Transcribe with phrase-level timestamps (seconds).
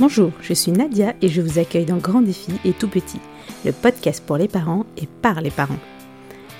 [0.00, 3.20] Bonjour, je suis Nadia et je vous accueille dans Grand Défi et Tout Petit,
[3.64, 5.78] le podcast pour les parents et par les parents.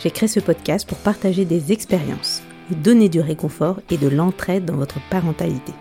[0.00, 4.64] J'ai créé ce podcast pour partager des expériences, vous donner du réconfort et de l'entraide
[4.64, 5.72] dans votre parentalité.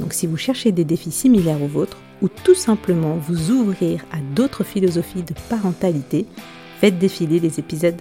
[0.00, 4.18] Donc si vous cherchez des défis similaires aux vôtres ou tout simplement vous ouvrir à
[4.34, 6.26] d'autres philosophies de parentalité,
[6.80, 8.00] faites défiler les épisodes.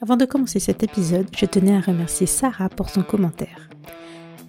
[0.00, 3.69] Avant de commencer cet épisode, je tenais à remercier Sarah pour son commentaire.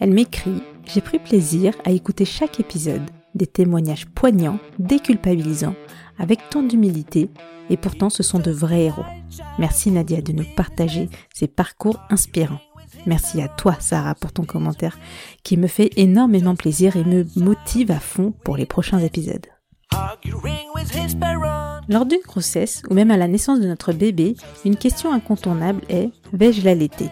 [0.02, 5.76] Elle m'écrit J'ai pris plaisir à écouter chaque épisode, des témoignages poignants, déculpabilisants,
[6.18, 7.30] avec tant d'humilité,
[7.70, 9.06] et pourtant ce sont de vrais héros.
[9.60, 12.60] Merci Nadia de nous partager ces parcours inspirants.
[13.06, 14.98] Merci à toi Sarah pour ton commentaire
[15.44, 19.46] qui me fait énormément plaisir et me motive à fond pour les prochains épisodes.
[21.90, 26.10] Lors d'une grossesse ou même à la naissance de notre bébé, une question incontournable est
[26.34, 27.10] vais-je l'allaiter?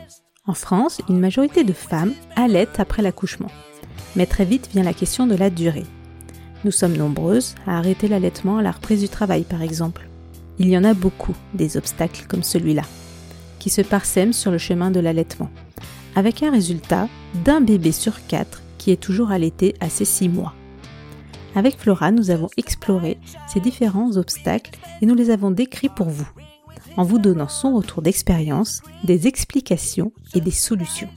[0.50, 3.52] En France, une majorité de femmes allaitent après l'accouchement.
[4.16, 5.86] Mais très vite vient la question de la durée.
[6.66, 10.10] Nous sommes nombreuses à arrêter l'allaitement à la reprise du travail par exemple.
[10.58, 12.82] Il y en a beaucoup des obstacles comme celui-là,
[13.60, 15.52] qui se parsèment sur le chemin de l'allaitement,
[16.16, 17.08] avec un résultat
[17.46, 20.56] d'un bébé sur quatre qui est toujours allaité à ses six mois.
[21.54, 26.28] Avec Flora, nous avons exploré ces différents obstacles et nous les avons décrits pour vous
[27.00, 31.08] en vous donnant son retour d'expérience, des explications et des solutions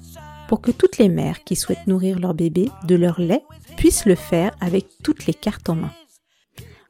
[0.47, 3.43] pour que toutes les mères qui souhaitent nourrir leur bébé de leur lait
[3.77, 5.91] puissent le faire avec toutes les cartes en main.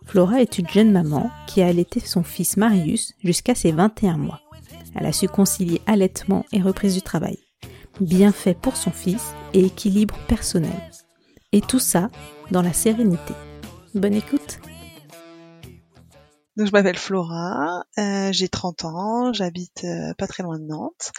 [0.05, 4.43] Flora est une jeune maman qui a allaité son fils Marius jusqu'à ses 21 mois.
[4.95, 7.39] Elle a su concilier allaitement et reprise du travail.
[7.99, 10.91] Bien fait pour son fils et équilibre personnel.
[11.53, 12.11] Et tout ça
[12.51, 13.33] dans la sérénité.
[13.95, 14.59] Bonne écoute
[16.57, 21.13] donc je m'appelle Flora, euh, j'ai 30 ans, j'habite euh, pas très loin de Nantes.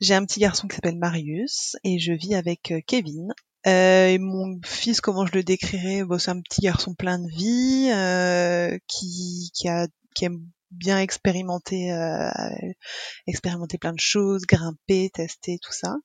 [0.00, 3.32] J'ai un petit garçon qui s'appelle Marius et je vis avec euh, Kevin.
[3.64, 6.04] et mon fils, comment je le décrirais?
[6.04, 11.90] Bon, C'est un petit garçon plein de vie qui, qui, a, qui aime bien expérimenter,
[13.26, 15.96] expérimenter plein de choses, grimper, tester, tout ça.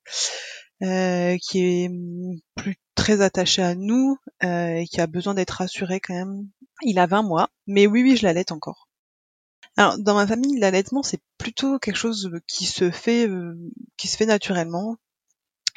[0.79, 1.91] qui est
[2.55, 6.47] plus très attaché à nous et qui a besoin d'être rassuré quand même
[6.83, 8.87] il a 20 mois, mais oui, oui, je l'allaite encore.
[9.77, 13.55] Alors, dans ma famille, l'allaitement, c'est plutôt quelque chose qui se fait, euh,
[13.97, 14.97] qui se fait naturellement.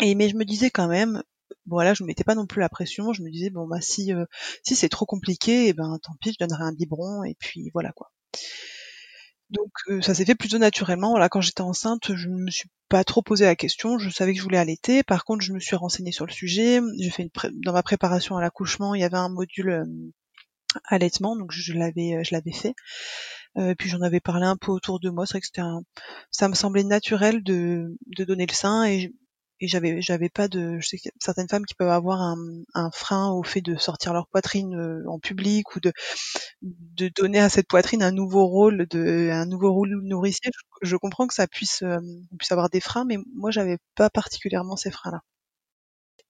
[0.01, 1.23] Et mais je me disais quand même,
[1.67, 3.13] voilà, je me mettais pas non plus la pression.
[3.13, 4.25] Je me disais bon bah si euh,
[4.65, 7.93] si c'est trop compliqué, eh ben tant pis, je donnerai un biberon et puis voilà
[7.93, 8.11] quoi.
[9.51, 11.11] Donc euh, ça s'est fait plutôt naturellement.
[11.11, 13.99] Voilà, quand j'étais enceinte, je me suis pas trop posé la question.
[13.99, 15.03] Je savais que je voulais allaiter.
[15.03, 16.81] Par contre, je me suis renseignée sur le sujet.
[16.99, 17.31] J'ai fait une
[17.61, 19.87] dans ma préparation à l'accouchement, il y avait un module
[20.85, 22.75] allaitement, donc je l'avais euh, je l'avais fait.
[23.59, 25.27] Euh, puis j'en avais parlé un peu autour de moi.
[25.27, 25.83] C'est vrai que c'était un,
[26.31, 29.13] ça me semblait naturel de, de donner le sein et,
[29.65, 32.37] j'avais j'avais pas de, je sais que certaines femmes qui peuvent avoir un,
[32.75, 35.93] un frein au fait de sortir leur poitrine euh, en public ou de
[36.63, 40.51] de donner à cette poitrine un nouveau rôle de un nouveau rôle nourricier.
[40.83, 41.85] Je, je comprends que ça puisse
[42.39, 45.21] puisse avoir des freins, mais moi j'avais pas particulièrement ces freins là.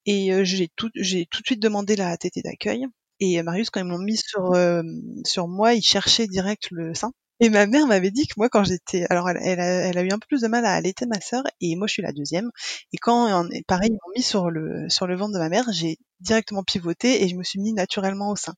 [0.06, 2.86] Et j'ai tout j'ai tout de suite demandé la tétée d'accueil
[3.22, 4.82] et Marius, quand ils m'ont mis sur euh,
[5.24, 7.12] sur moi, il cherchait direct le sein.
[7.40, 10.02] Et ma mère m'avait dit que moi, quand j'étais, alors elle, elle, a, elle, a,
[10.02, 12.12] eu un peu plus de mal à allaiter ma sœur, et moi je suis la
[12.12, 12.50] deuxième.
[12.92, 15.98] Et quand, pareil, ils m'ont mis sur le sur le ventre de ma mère, j'ai
[16.20, 18.54] directement pivoté et je me suis mis naturellement au sein.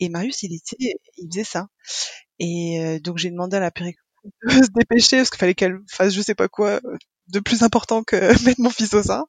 [0.00, 1.68] Et Marius, il était, il faisait ça.
[2.38, 4.04] Et euh, donc j'ai demandé à la péricultrice
[4.62, 6.80] de se dépêcher parce qu'il fallait qu'elle fasse je sais pas quoi
[7.28, 9.26] de plus important que mettre mon fils au sein.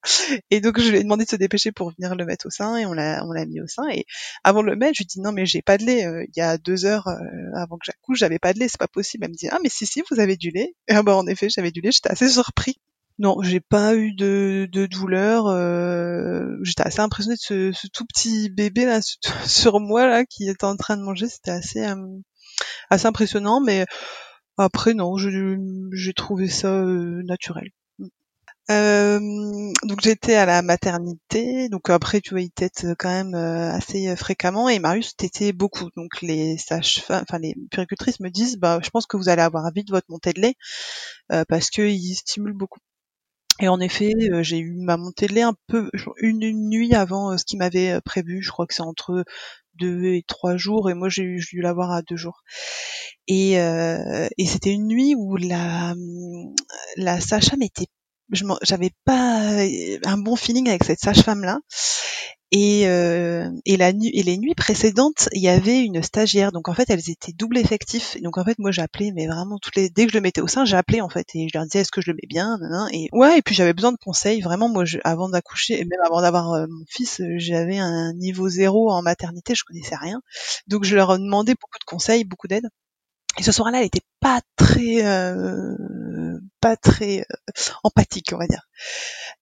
[0.52, 2.78] Et donc je lui ai demandé de se dépêcher pour venir le mettre au sein
[2.78, 3.88] et on l'a on l'a mis au sein.
[3.90, 4.06] Et
[4.44, 6.06] avant de le mettre, je lui dit non mais j'ai pas de lait.
[6.06, 7.18] Euh, il y a deux heures euh,
[7.56, 9.26] avant que j'accouche, j'avais pas de lait, c'est pas possible.
[9.26, 10.76] Elle me dit ah mais si si vous avez du lait.
[10.88, 11.92] Et ah, bah en effet j'avais du lait.
[11.92, 12.80] J'étais assez surpris.
[13.20, 15.48] Non, j'ai pas eu de, de douleur.
[15.48, 19.02] Euh, j'étais assez impressionnée de ce, tout petit bébé là
[19.46, 21.28] sur moi là qui était en train de manger.
[21.28, 21.86] C'était assez
[22.90, 23.86] assez impressionnant, mais
[24.58, 27.70] après non, j'ai trouvé ça naturel.
[28.72, 29.20] Euh,
[29.84, 34.08] donc j'étais à la maternité, donc après tu vois ils têtent quand même euh, assez
[34.10, 35.90] euh, fréquemment et Marius t'était beaucoup.
[35.98, 39.72] Donc les sages, enfin les puricultrices me disent bah je pense que vous allez avoir
[39.74, 40.56] vite votre montée de lait
[41.32, 42.80] euh, parce que il stimule beaucoup.
[43.62, 45.90] Et en effet, j'ai eu ma montée de lait un peu
[46.22, 48.42] une, nuit avant ce qu'il m'avait prévu.
[48.42, 49.26] Je crois que c'est entre
[49.76, 52.44] deux et trois jours et moi j'ai dû l'avoir à deux jours.
[53.28, 55.94] Et, et c'était une nuit où la
[56.98, 57.62] la sage-femme
[58.34, 61.60] était j'avais pas euh, un bon feeling avec cette sage-femme là
[62.52, 66.52] Et, euh, et la nuit et les nuits précédentes, il y avait une stagiaire.
[66.52, 68.18] Donc en fait, elles étaient double effectif.
[68.24, 70.48] Donc en fait, moi j'appelais, mais vraiment toutes les dès que je le mettais au
[70.48, 72.58] sein, j'appelais en fait et je leur disais est-ce que je le mets bien,
[72.92, 73.38] et ouais.
[73.38, 74.42] Et puis j'avais besoin de conseils.
[74.42, 78.50] Vraiment, moi, je, avant d'accoucher, et même avant d'avoir euh, mon fils, j'avais un niveau
[78.50, 80.22] zéro en maternité, je connaissais rien.
[80.68, 82.68] Donc je leur demandais beaucoup de conseils, beaucoup d'aide.
[83.38, 85.76] Et ce soir-là, elle était pas très, euh,
[86.62, 87.52] pas très euh,
[87.84, 88.68] empathique, on va dire.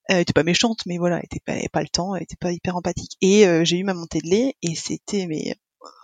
[0.05, 2.37] Elle était pas méchante, mais voilà, elle était pas, elle pas le temps, elle était
[2.39, 3.17] pas hyper empathique.
[3.21, 5.55] Et euh, j'ai eu ma montée de lait et c'était mais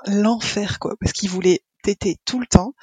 [0.05, 2.73] l'enfer quoi, parce qu'il voulait téter tout le temps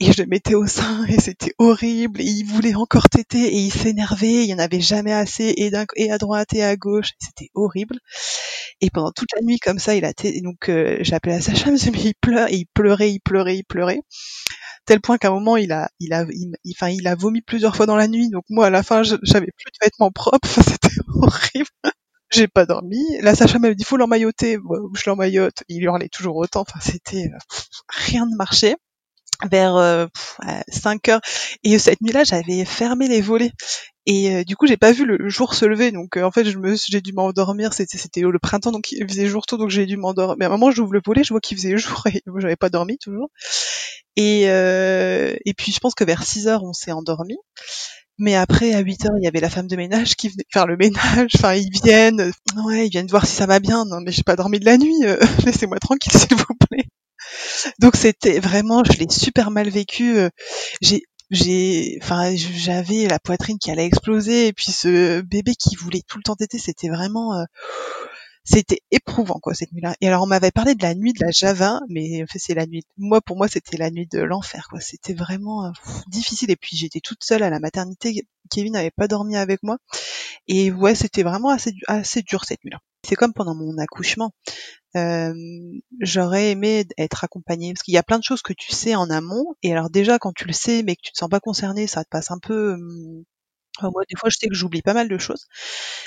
[0.00, 3.58] et je le mettais au sein et c'était horrible et il voulait encore téter et
[3.58, 7.12] il s'énervait, il y en avait jamais assez et, et à droite et à gauche,
[7.20, 7.98] c'était horrible.
[8.80, 11.76] Et pendant toute la nuit comme ça, il a tété, donc euh, j'ai appelé sage-femme,
[11.92, 14.00] mais il pleure et il pleurait, il pleurait, il pleurait
[14.86, 17.86] tel point qu'à un moment il a il a il, il a vomi plusieurs fois
[17.86, 18.30] dans la nuit.
[18.30, 20.48] Donc moi à la fin j'avais plus de vêtements propres.
[20.62, 21.68] C'était horrible.
[22.32, 22.98] J'ai pas dormi.
[23.22, 24.58] La Sacha m'a dit faut l'emmailloter.
[24.94, 25.64] Je l'emmaillote?
[25.68, 26.62] Il hurlait toujours autant.
[26.62, 27.38] Enfin c'était euh,
[27.88, 28.76] rien ne marchait.
[29.50, 30.06] Vers euh,
[30.68, 31.20] 5 heures.
[31.64, 33.50] Et cette nuit-là j'avais fermé les volets.
[34.06, 35.92] Et euh, du coup j'ai pas vu le jour se lever.
[35.92, 37.72] Donc euh, en fait je me j'ai dû m'endormir.
[37.74, 40.36] C'était c'était le printemps donc il faisait jour tôt donc j'ai dû m'endormir.
[40.38, 42.70] Mais à un moment j'ouvre le volet je vois qu'il faisait jour et j'avais pas
[42.70, 43.30] dormi toujours
[44.16, 47.36] et, euh, et puis je pense que vers 6 heures, on s'est endormi.
[48.18, 50.66] Mais après, à 8 heures, il y avait la femme de ménage qui venait faire
[50.66, 51.30] le ménage.
[51.36, 52.32] Enfin, ils viennent,
[52.64, 53.84] ouais, ils viennent voir si ça va bien.
[53.84, 55.04] Non, mais j'ai pas dormi de la nuit.
[55.04, 56.84] Euh, laissez-moi tranquille, s'il vous plaît.
[57.80, 60.16] Donc c'était vraiment, je l'ai super mal vécu.
[60.18, 60.28] Euh,
[60.80, 66.02] j'ai, j'ai, enfin, j'avais la poitrine qui allait exploser et puis ce bébé qui voulait
[66.06, 67.34] tout le temps téter, c'était vraiment.
[67.34, 67.44] Euh,
[68.44, 69.94] c'était éprouvant quoi cette nuit-là.
[70.00, 72.54] Et alors on m'avait parlé de la nuit de la Java, mais en fait c'est
[72.54, 72.82] la nuit.
[72.98, 74.80] Moi pour moi c'était la nuit de l'enfer quoi.
[74.80, 75.70] C'était vraiment euh,
[76.08, 76.50] difficile.
[76.50, 78.26] Et puis j'étais toute seule à la maternité.
[78.50, 79.78] Kevin n'avait pas dormi avec moi.
[80.48, 82.80] Et ouais c'était vraiment assez dur cette nuit-là.
[83.06, 84.32] C'est comme pendant mon accouchement.
[84.96, 85.34] Euh,
[86.00, 89.08] j'aurais aimé être accompagnée parce qu'il y a plein de choses que tu sais en
[89.08, 91.86] amont et alors déjà quand tu le sais mais que tu te sens pas concerné
[91.86, 93.24] ça te passe un peu hum,
[93.80, 95.46] moi, des fois, je sais que j'oublie pas mal de choses,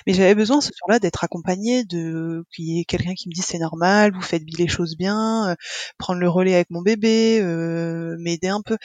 [0.05, 3.45] mais j'avais besoin ce soir-là d'être accompagnée de qu'il y ait quelqu'un qui me dise
[3.45, 5.55] c'est normal, vous faites les choses bien, euh,
[5.97, 8.77] prendre le relais avec mon bébé, euh, m'aider un peu.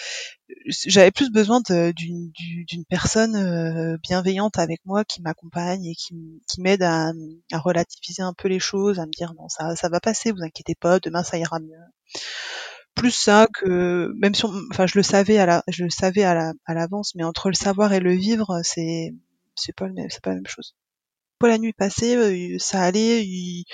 [0.66, 6.82] J'avais plus besoin d'une personne euh, bienveillante avec moi qui m'accompagne et qui, qui m'aide
[6.82, 7.12] à,
[7.52, 10.42] à relativiser un peu les choses, à me dire non ça ça va passer, vous
[10.42, 11.76] inquiétez pas, demain ça ira mieux
[12.94, 16.34] plus ça que même si enfin je le savais à la je le savais à
[16.34, 19.14] la à l'avance mais entre le savoir et le vivre c'est
[19.54, 20.74] c'est pas c'est pas la même chose.
[21.38, 23.64] Pour la nuit passée euh, ça allait il,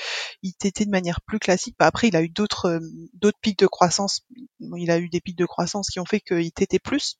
[0.43, 1.75] il t'était de manière plus classique.
[1.79, 2.81] Bah, après il a eu d'autres euh,
[3.15, 4.21] d'autres pics de croissance.
[4.61, 7.19] Il a eu des pics de croissance qui ont fait qu'il t'était plus.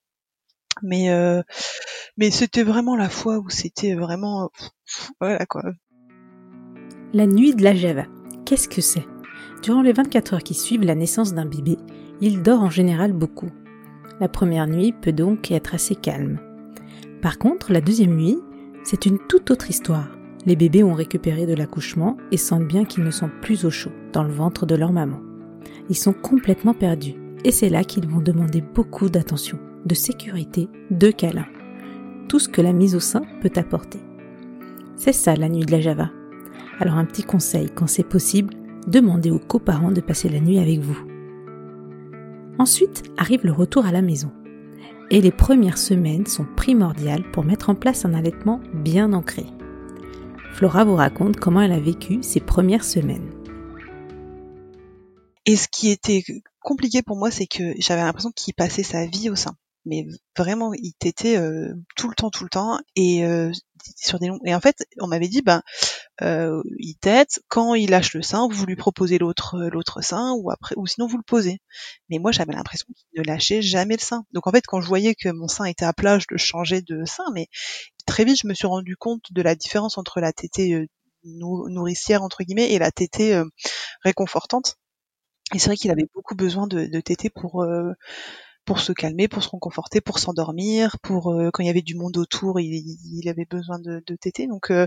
[0.83, 1.43] Mais euh,
[2.17, 4.51] mais c'était vraiment la fois où c'était vraiment
[5.21, 5.63] voilà quoi.
[7.13, 8.05] La nuit de la Java.
[8.45, 9.07] Qu'est-ce que c'est?
[9.63, 11.77] Durant les 24 heures qui suivent la naissance d'un bébé,
[12.21, 13.51] il dort en général beaucoup.
[14.21, 16.39] La première nuit peut donc être assez calme.
[17.21, 18.39] Par contre, la deuxième nuit,
[18.85, 20.09] c'est une toute autre histoire.
[20.47, 23.91] Les bébés ont récupéré de l'accouchement et sentent bien qu'ils ne sont plus au chaud
[24.13, 25.21] dans le ventre de leur maman.
[25.89, 27.15] Ils sont complètement perdus
[27.45, 31.49] et c'est là qu'ils vont demander beaucoup d'attention, de sécurité, de câlins.
[32.29, 34.01] Tout ce que la mise au sein peut apporter.
[34.97, 36.11] C'est ça la nuit de la Java.
[36.79, 38.55] Alors un petit conseil, quand c'est possible,
[38.87, 40.99] demandez aux coparents de passer la nuit avec vous.
[42.59, 44.33] Ensuite arrive le retour à la maison.
[45.11, 49.47] Et les premières semaines sont primordiales pour mettre en place un allaitement bien ancré.
[50.53, 53.31] Flora vous raconte comment elle a vécu ses premières semaines.
[55.45, 56.25] Et ce qui était
[56.61, 59.55] compliqué pour moi, c'est que j'avais l'impression qu'il passait sa vie au sein
[59.87, 63.51] mais vraiment il t'était euh, tout le temps tout le temps et euh,
[64.45, 65.63] et en fait on m'avait dit ben
[66.23, 70.51] euh, il tête quand il lâche le sein vous lui proposez l'autre l'autre sein ou
[70.51, 71.61] après ou sinon vous le posez.
[72.09, 74.25] Mais moi j'avais l'impression qu'il ne lâchait jamais le sein.
[74.33, 76.83] Donc en fait quand je voyais que mon sein était à plat je le changeais
[76.83, 77.49] de sein mais
[78.07, 80.87] très vite je me suis rendu compte de la différence entre la tétée
[81.25, 83.43] nourricière entre guillemets et la tétée
[84.03, 84.77] réconfortante.
[85.55, 87.65] Et c'est vrai qu'il avait beaucoup besoin de, de tétée pour
[88.67, 91.95] pour se calmer, pour se reconforter, pour s'endormir, pour euh, quand il y avait du
[91.95, 94.47] monde autour, il, il avait besoin de, de téter.
[94.47, 94.87] Donc euh,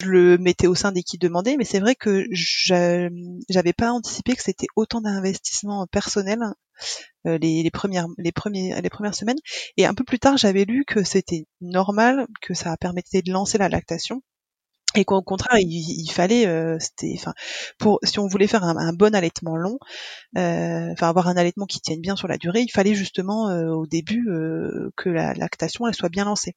[0.00, 4.34] je le mettais au sein des qui demandaient, mais c'est vrai que j'avais pas anticipé
[4.34, 6.40] que c'était autant d'investissement personnel
[7.26, 9.38] euh, les, les, premières les premiers les premières semaines.
[9.76, 13.58] Et un peu plus tard, j'avais lu que c'était normal, que ça permettait de lancer
[13.58, 14.22] la lactation
[14.94, 17.32] et qu'au contraire il, fallait euh, c'était enfin
[17.78, 19.78] pour si on voulait faire un, bon allaitement long
[20.36, 23.70] euh, enfin avoir un allaitement qui tienne bien sur la durée il fallait justement euh,
[23.70, 24.26] au début
[24.96, 26.54] que la lactation elle soit bien lancée.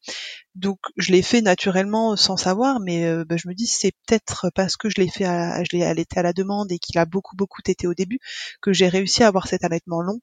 [0.56, 4.78] Donc je l'ai fait naturellement sans savoir mais bah, je me dis c'est peut-être parce
[4.78, 7.36] que je l'ai fait à, je l'ai allaité à la demande et qu'il a beaucoup
[7.36, 8.20] beaucoup tété au début
[8.62, 10.20] que j'ai réussi à avoir cet allaitement long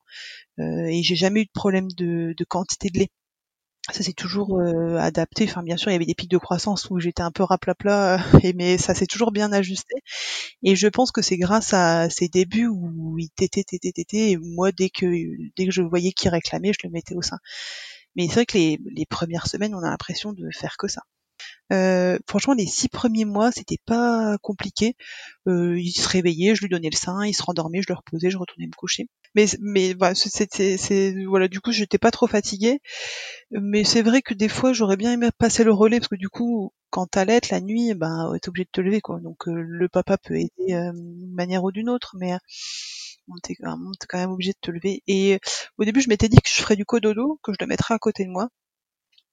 [0.58, 3.10] et j'ai jamais eu de problème de, de quantité de lait
[3.90, 5.44] ça s'est toujours euh, adapté.
[5.44, 8.14] Enfin, bien sûr, il y avait des pics de croissance où j'étais un peu raplapla,
[8.14, 8.18] euh,
[8.54, 9.94] mais ça s'est toujours bien ajusté.
[10.62, 14.36] Et je pense que c'est grâce à ces débuts où il tétait, tétait, tétait, et
[14.38, 15.06] moi, dès que
[15.56, 17.38] dès que je voyais qu'il réclamait, je le mettais au sein.
[18.16, 21.02] Mais c'est vrai que les, les premières semaines, on a l'impression de faire que ça.
[21.72, 24.94] Euh, franchement, les six premiers mois, c'était pas compliqué.
[25.48, 28.30] Euh, il se réveillait, je lui donnais le sein, il se rendormait, je le reposais,
[28.30, 29.08] je retournais me coucher.
[29.34, 29.46] Mais
[30.14, 32.80] c'était c'est voilà, du coup, j'étais pas trop fatiguée.
[33.50, 36.28] Mais c'est vrai que des fois, j'aurais bien aimé passer le relais parce que du
[36.28, 39.20] coup, quand t'allaites la nuit, ben t'es obligé de te lever quoi.
[39.20, 42.34] Donc euh, le papa peut aider euh, d'une manière ou d'une autre, mais
[43.28, 45.02] on t'es quand même obligé de te lever.
[45.06, 45.38] Et
[45.78, 47.98] au début, je m'étais dit que je ferais du cododo, que je le mettrais à
[47.98, 48.48] côté de moi.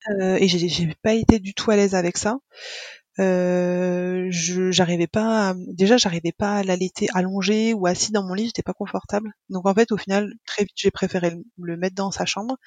[0.10, 2.40] Euh, et j'ai pas été du tout à l'aise avec ça.
[3.20, 8.46] Euh, je j'arrivais pas déjà j'arrivais pas à l'allaiter allongé ou assis dans mon lit
[8.46, 9.34] j'étais pas confortable.
[9.50, 12.58] Donc en fait au final très vite j'ai préféré le, mettre dans sa chambre.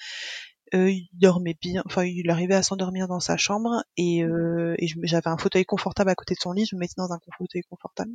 [0.75, 5.29] Euh, il dormait bien enfin il arrivait à s'endormir dans sa chambre et, et j'avais
[5.29, 8.13] un fauteuil confortable à côté de son lit je me mettais dans un fauteuil confortable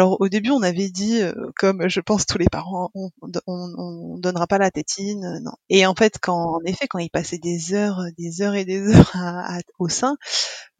[0.00, 3.10] alors au début, on avait dit, euh, comme je pense tous les parents, on,
[3.46, 5.52] on, donnera pas la tétine, euh, non.
[5.68, 8.80] Et en fait, quand en effet, quand il passait des heures, des heures et des
[9.16, 10.16] heures au sein,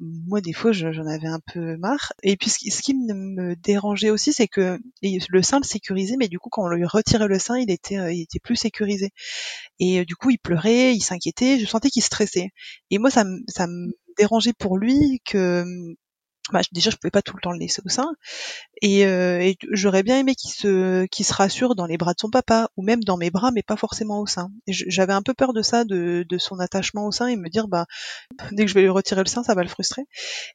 [0.00, 2.12] moi des fois, j'en avais un peu marre.
[2.25, 6.40] Et puis ce, qui me dérangeait aussi, c'est que le sein le sécurisait, mais du
[6.40, 9.11] coup, quand on lui retirait le sein, il était, euh, il était plus sécurisé.
[9.78, 12.50] Et du coup, il pleurait, il s'inquiétait, je sentais qu'il stressait.
[12.90, 15.64] Et moi, ça, ça me dérangeait pour lui que
[16.53, 18.15] bah, déjà je pouvais pas tout le temps le laisser au sein.
[18.83, 22.83] Et, euh, j'aurais bien aimé qu'il se rassure dans les bras de son papa ou
[22.83, 24.51] même dans mes bras mais pas forcément au sein.
[24.69, 27.69] J'avais un peu peur de ça de, de son attachement au sein et me dire
[27.69, 27.87] bah
[28.53, 30.03] dès que je vais lui retirer le sein ça va le frustrer.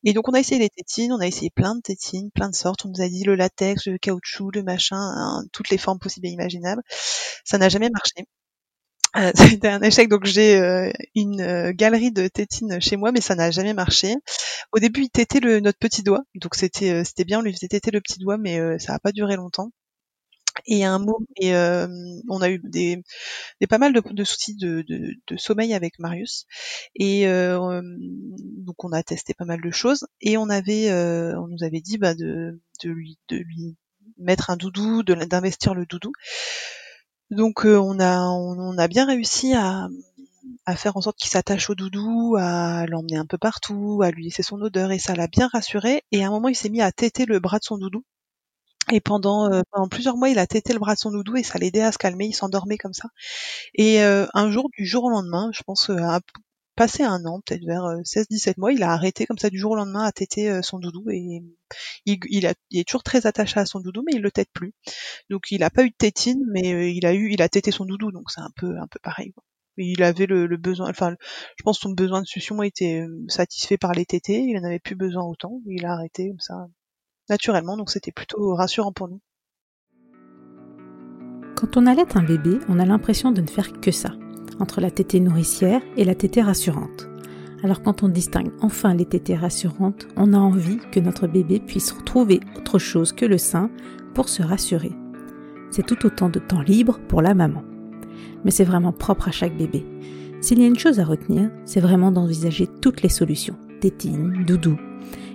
[0.04, 2.56] Et donc on a essayé les tétines on a essayé plein de tétines plein de
[2.56, 2.86] sortes.
[2.86, 6.28] On nous a dit le latex le caoutchouc le machin hein, toutes les formes possibles
[6.28, 6.84] et imaginables.
[7.46, 8.26] Ça n'a jamais marché
[9.16, 13.22] euh, c'était un échec, donc j'ai euh, une euh, galerie de tétines chez moi, mais
[13.22, 14.16] ça n'a jamais marché.
[14.72, 17.68] Au début, il tétait le, notre petit doigt, donc c'était c'était bien, on lui faisait
[17.68, 19.72] téter le petit doigt, mais ça n'a pas duré longtemps.
[20.66, 23.02] Et un mot, et on a eu des,
[23.70, 24.84] pas mal de, soucis de,
[25.38, 26.46] sommeil avec Marius,
[26.96, 31.82] et donc on a testé pas mal de choses, et on avait, on nous avait
[31.82, 33.78] dit bah, de, de lui de lui
[34.18, 36.12] mettre un doudou, d'investir le doudou.
[37.32, 39.88] Donc euh, on a on, a bien réussi à,
[40.66, 44.26] à faire en sorte qu'il s'attache au doudou, à l'emmener un peu partout, à lui
[44.26, 46.04] laisser son odeur et ça l'a bien rassuré.
[46.12, 48.04] Et à un moment il s'est mis à téter le bras de son doudou.
[48.92, 51.60] Et pendant, euh, plusieurs mois, il a tété le bras de son doudou et ça
[51.60, 52.26] l'aidait à se calmer.
[52.28, 53.10] Il s'endormait comme ça.
[53.76, 56.20] Et euh, un jour, du jour au lendemain, je pense à
[56.80, 59.76] passé un an, peut-être vers 16-17 mois, il a arrêté comme ça du jour au
[59.76, 61.44] lendemain à téter son doudou et
[62.06, 64.74] il, est toujours très attaché à son doudou, mais il le tète plus.
[65.30, 68.14] Donc il a pas eu de tétine, mais euh, il a eu, tété son doudou,
[68.14, 69.34] donc c'est un peu, un peu pareil.
[69.76, 71.16] Il avait le, besoin, enfin,
[71.58, 74.64] je pense que son besoin de succion était euh, satisfait par les tétés, il en
[74.64, 76.68] avait plus besoin autant, il a arrêté comme ça
[77.28, 79.22] naturellement, donc c'était plutôt rassurant pour nous.
[81.56, 84.12] Quand on allait un bébé, on a l'impression de ne faire que ça,
[84.60, 87.10] entre la tétée nourricière et la tétée rassurante.
[87.64, 91.92] Alors quand on distingue enfin les tétées rassurantes, on a envie que notre bébé puisse
[91.92, 93.70] retrouver autre chose que le sein
[94.14, 94.92] pour se rassurer.
[95.72, 97.64] C'est tout autant de temps libre pour la maman.
[98.44, 99.86] Mais c'est vraiment propre à chaque bébé.
[100.42, 104.78] S'il y a une chose à retenir, c'est vraiment d'envisager toutes les solutions, tétine, doudou,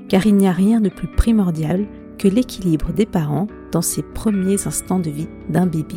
[0.08, 1.86] car il n'y a rien de plus primordial
[2.18, 5.96] que l'équilibre des parents dans ces premiers instants de vie d'un bébé.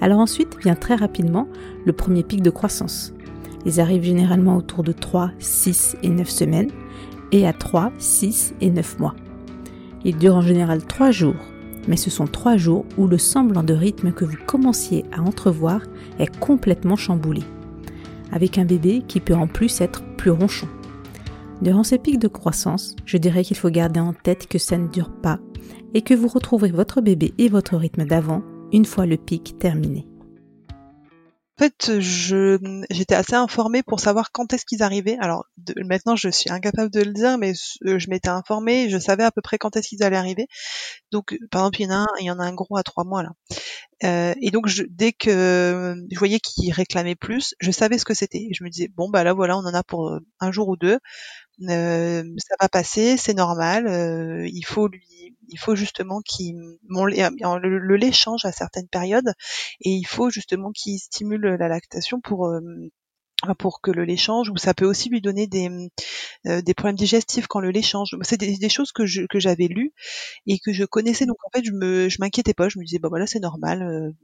[0.00, 1.48] Alors ensuite vient très rapidement
[1.84, 3.14] le premier pic de croissance,
[3.66, 6.70] ils arrivent généralement autour de 3, 6 et 9 semaines
[7.32, 9.16] et à 3, 6 et 9 mois.
[10.04, 11.34] Ils durent en général 3 jours,
[11.88, 15.80] mais ce sont 3 jours où le semblant de rythme que vous commenciez à entrevoir
[16.20, 17.42] est complètement chamboulé,
[18.30, 20.68] avec un bébé qui peut en plus être plus ronchon.
[21.60, 24.86] Durant ces pics de croissance, je dirais qu'il faut garder en tête que ça ne
[24.86, 25.40] dure pas
[25.92, 30.06] et que vous retrouverez votre bébé et votre rythme d'avant une fois le pic terminé.
[31.58, 35.16] En fait, j'étais assez informée pour savoir quand est-ce qu'ils arrivaient.
[35.20, 35.46] Alors
[35.86, 37.54] maintenant, je suis incapable de le dire, mais
[37.86, 40.48] euh, je m'étais informée, je savais à peu près quand est-ce qu'ils allaient arriver.
[41.12, 42.82] Donc, par exemple, il y en a un, il y en a un gros à
[42.82, 43.30] trois mois là.
[44.04, 48.12] Euh, et donc, je, dès que je voyais qu'il réclamait plus, je savais ce que
[48.12, 48.48] c'était.
[48.52, 50.76] Je me disais bon bah là voilà, on en a pour euh, un jour ou
[50.76, 50.98] deux.
[51.58, 53.86] ça va passer, c'est normal.
[54.46, 55.00] il faut lui,
[55.48, 56.56] il faut justement qu'il,
[56.88, 59.32] le, le, lait change à certaines périodes
[59.80, 62.50] et il faut justement qu'il stimule la lactation pour
[63.58, 65.68] pour que le lait change ou ça peut aussi lui donner des
[66.44, 68.16] des problèmes digestifs quand le lait change.
[68.22, 69.92] C'est des, choses que que j'avais lues
[70.46, 72.98] et que je connaissais donc en fait je me je m'inquiétais pas, je me disais
[72.98, 74.14] bah voilà c'est normal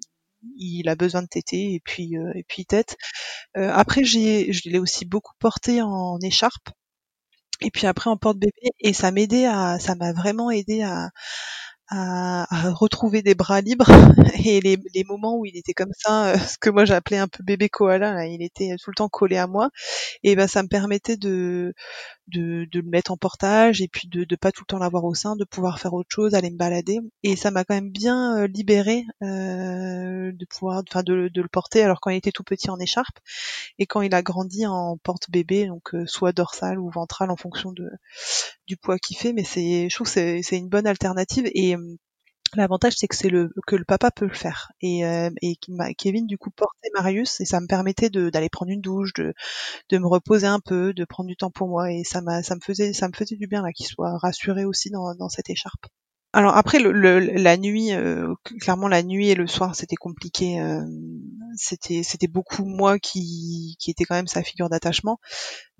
[0.57, 2.97] il a besoin de téter et puis euh, et puis tête.
[3.57, 6.71] Euh, après j'ai je l'ai aussi beaucoup porté en écharpe
[7.65, 11.11] et puis après en porte-bébé et ça m'aidait à ça m'a vraiment aidé à,
[11.95, 13.87] à, retrouver des bras libres
[14.45, 17.29] et les, les, moments où il était comme ça, euh, ce que moi j'appelais un
[17.29, 19.71] peu bébé koala, là, il était tout le temps collé à moi.
[20.23, 21.75] Et ben ça me permettait de
[22.29, 25.05] de, de le mettre en portage et puis de de pas tout le temps l'avoir
[25.05, 27.01] au sein, de pouvoir faire autre chose, aller me balader.
[27.23, 31.49] Et ça m'a quand même bien euh, libéré euh, de pouvoir, enfin de, de, le
[31.49, 33.19] porter alors quand il était tout petit en écharpe
[33.79, 37.73] et quand il a grandi en porte-bébé donc euh, soit dorsale ou ventrale en fonction
[37.73, 37.91] de
[38.67, 39.33] du poids qu'il fait.
[39.33, 41.77] Mais c'est je trouve que c'est une bonne alternative et
[42.55, 45.57] L'avantage, c'est que c'est le que le papa peut le faire et, euh, et
[45.97, 49.33] Kevin du coup portait Marius et ça me permettait d'aller prendre une douche, de,
[49.91, 52.55] de me reposer un peu, de prendre du temps pour moi et ça m'a ça
[52.55, 55.51] me faisait ça me faisait du bien là qu'il soit rassuré aussi dans, dans cette
[55.51, 55.87] écharpe.
[56.35, 60.61] Alors après le, la nuit, euh, clairement la nuit et le soir c'était compliqué.
[60.61, 60.81] Euh,
[61.57, 65.19] c'était c'était beaucoup moi qui qui était quand même sa figure d'attachement.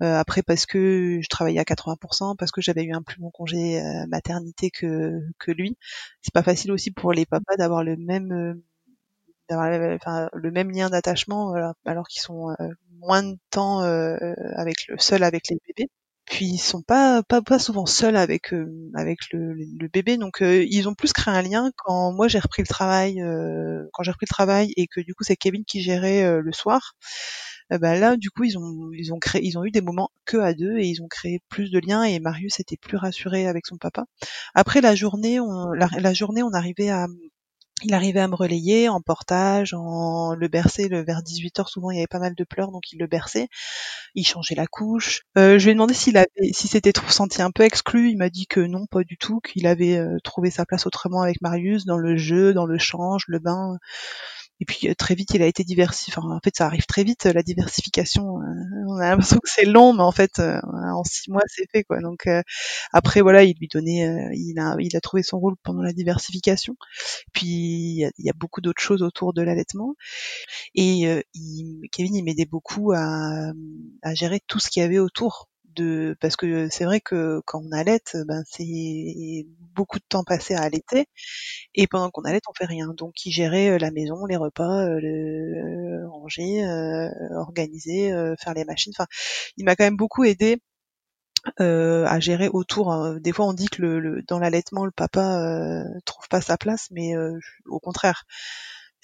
[0.01, 3.31] Euh, après parce que je travaillais à 80%, parce que j'avais eu un plus bon
[3.31, 5.77] congé maternité que que lui.
[6.21, 8.61] C'est pas facile aussi pour les papas d'avoir le même
[9.49, 11.53] d'avoir enfin, le même lien d'attachement
[11.85, 12.55] alors qu'ils sont
[12.99, 15.89] moins de temps avec le seul avec les bébés
[16.25, 20.17] puis ils sont pas pas, pas souvent seuls avec euh, avec le, bébé.
[20.17, 23.83] Donc euh, ils ont plus créé un lien quand moi j'ai repris le travail euh,
[23.93, 26.93] quand j'ai repris le travail et que du coup c'est Kevin qui gérait le soir.
[27.69, 30.37] Bah là du coup ils ont ils ont créé ils ont eu des moments que
[30.37, 33.65] à deux et ils ont créé plus de liens et Marius était plus rassuré avec
[33.65, 34.05] son papa.
[34.53, 37.07] Après la journée on la journée on arrivait à
[37.83, 41.69] il arrivait à me relayer en portage, en le bercer le, vers 18 heures.
[41.69, 43.47] Souvent, il y avait pas mal de pleurs, donc il le berçait.
[44.15, 45.23] Il changeait la couche.
[45.37, 48.09] Euh, je lui ai demandé s'il avait, si c'était trop senti un peu exclu.
[48.09, 51.21] Il m'a dit que non, pas du tout, qu'il avait euh, trouvé sa place autrement
[51.21, 53.77] avec Marius, dans le jeu, dans le change, le bain.
[54.63, 56.13] Et puis euh, très vite, il a été diversifié.
[56.23, 58.39] En fait, ça arrive très vite la diversification.
[58.41, 58.45] Euh,
[58.87, 61.83] on a l'impression que c'est long, mais en fait, euh, en six mois, c'est fait
[61.83, 61.99] quoi.
[61.99, 62.29] Donc
[62.93, 66.77] après, voilà, il lui donnait, il a, il a trouvé son rôle pendant la diversification.
[67.33, 69.95] Puis il y a, il y a beaucoup d'autres choses autour de l'allaitement.
[70.75, 73.51] Et il, Kevin, il m'aidait beaucoup à,
[74.01, 77.61] à gérer tout ce qu'il y avait autour de parce que c'est vrai que quand
[77.63, 81.07] on allait, ben c'est beaucoup de temps passé à allaiter
[81.75, 82.93] et pendant qu'on allait, on fait rien.
[82.95, 88.65] Donc il gérait euh, la maison, les repas, euh, le, ranger, euh, organiser, faire les
[88.65, 88.93] machines.
[88.95, 89.07] Enfin,
[89.57, 90.59] il m'a quand même beaucoup aidé
[91.57, 92.91] à gérer autour.
[92.93, 93.17] Hein.
[93.19, 97.13] Des fois, on dit que le, dans l'allaitement, le papa trouve pas sa place, mais
[97.65, 98.23] au contraire,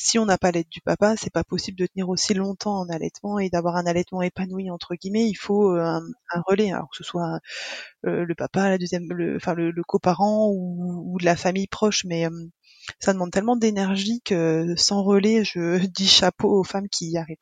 [0.02, 2.90] si on n'a pas l'aide du papa, c'est pas possible de tenir aussi longtemps en
[2.90, 5.28] allaitement et d'avoir un allaitement épanoui entre guillemets.
[5.28, 6.00] Il faut euh,
[6.34, 7.40] un, relais, alors que ce soit
[8.06, 12.26] euh, le papa, la deuxième, le, enfin le, coparent ou, de la famille proche, mais
[12.26, 12.50] euh,
[13.00, 17.38] ça demande tellement d'énergie que sans relais, je dis chapeau aux femmes qui y arrivent.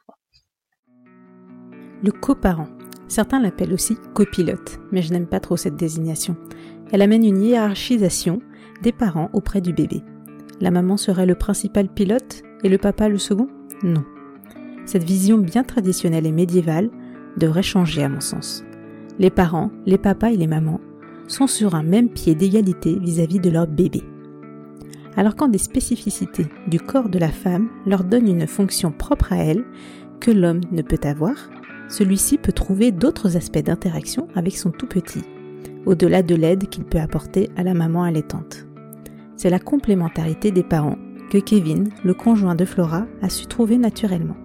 [2.04, 2.70] Le coparent.
[3.08, 6.36] Certains l'appellent aussi copilote, mais je n'aime pas trop cette désignation.
[6.92, 8.42] Elle amène une hiérarchisation
[8.82, 10.02] des parents auprès du bébé.
[10.60, 13.48] La maman serait le principal pilote et le papa le second?
[13.84, 14.04] Non.
[14.86, 16.90] Cette vision bien traditionnelle et médiévale
[17.38, 18.64] devrait changer à mon sens.
[19.20, 20.82] Les parents, les papas et les mamans
[21.28, 24.02] sont sur un même pied d'égalité vis-à-vis de leur bébé.
[25.16, 29.38] Alors quand des spécificités du corps de la femme leur donnent une fonction propre à
[29.38, 29.64] elle
[30.20, 31.36] que l'homme ne peut avoir,
[31.90, 35.24] celui-ci peut trouver d'autres aspects d'interaction avec son tout petit,
[35.86, 38.67] au-delà de l'aide qu'il peut apporter à la maman allaitante.
[39.38, 40.98] C'est la complémentarité des parents
[41.30, 44.38] que Kevin, le conjoint de Flora, a su trouver naturellement.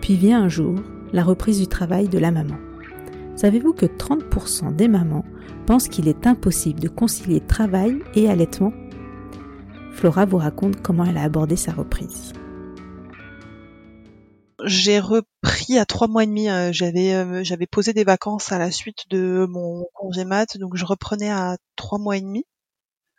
[0.00, 0.74] Puis vient un jour
[1.12, 2.56] la reprise du travail de la maman.
[3.36, 5.26] Savez-vous que 30% des mamans
[5.66, 8.72] pensent qu'il est impossible de concilier travail et allaitement?
[9.92, 12.32] Flora vous raconte comment elle a abordé sa reprise.
[14.64, 16.48] J'ai repris à trois mois et demi.
[16.48, 20.76] Euh, j'avais euh, j'avais posé des vacances à la suite de mon congé mat, donc
[20.76, 22.46] je reprenais à trois mois et demi.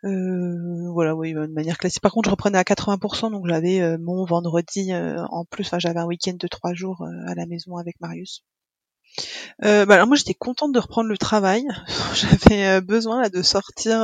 [0.06, 2.02] Euh, voilà, oui, de manière classique.
[2.02, 5.66] Par contre, je reprenais à 80%, donc j'avais euh, mon vendredi euh, en plus.
[5.66, 8.44] Enfin, j'avais un week-end de trois jours à la maison avec Marius.
[9.62, 11.64] bah alors moi j'étais contente de reprendre le travail.
[12.14, 14.00] J'avais besoin là, de sortir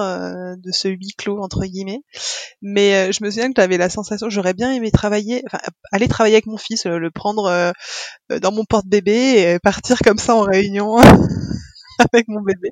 [0.57, 2.01] de ce huis clos entre guillemets.
[2.61, 5.43] Mais je me souviens que j'avais la sensation, j'aurais bien aimé travailler,
[5.91, 7.73] aller travailler avec mon fils, le prendre
[8.29, 10.97] dans mon porte-bébé et partir comme ça en réunion.
[12.13, 12.71] avec mon bébé.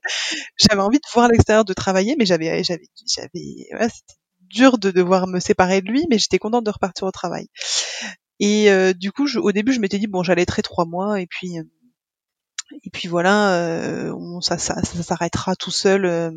[0.58, 4.92] J'avais envie de voir l'extérieur, de travailler, mais j'avais, j'avais, j'avais, ouais, c'était dur de
[4.92, 7.48] devoir me séparer de lui, mais j'étais contente de repartir au travail.
[8.40, 11.22] Et euh, du coup, je, au début, je m'étais dit bon, j'allais très trois mois,
[11.22, 11.58] et puis
[12.84, 16.32] et puis voilà, euh, ça, ça, ça s'arrêtera tout seul, euh,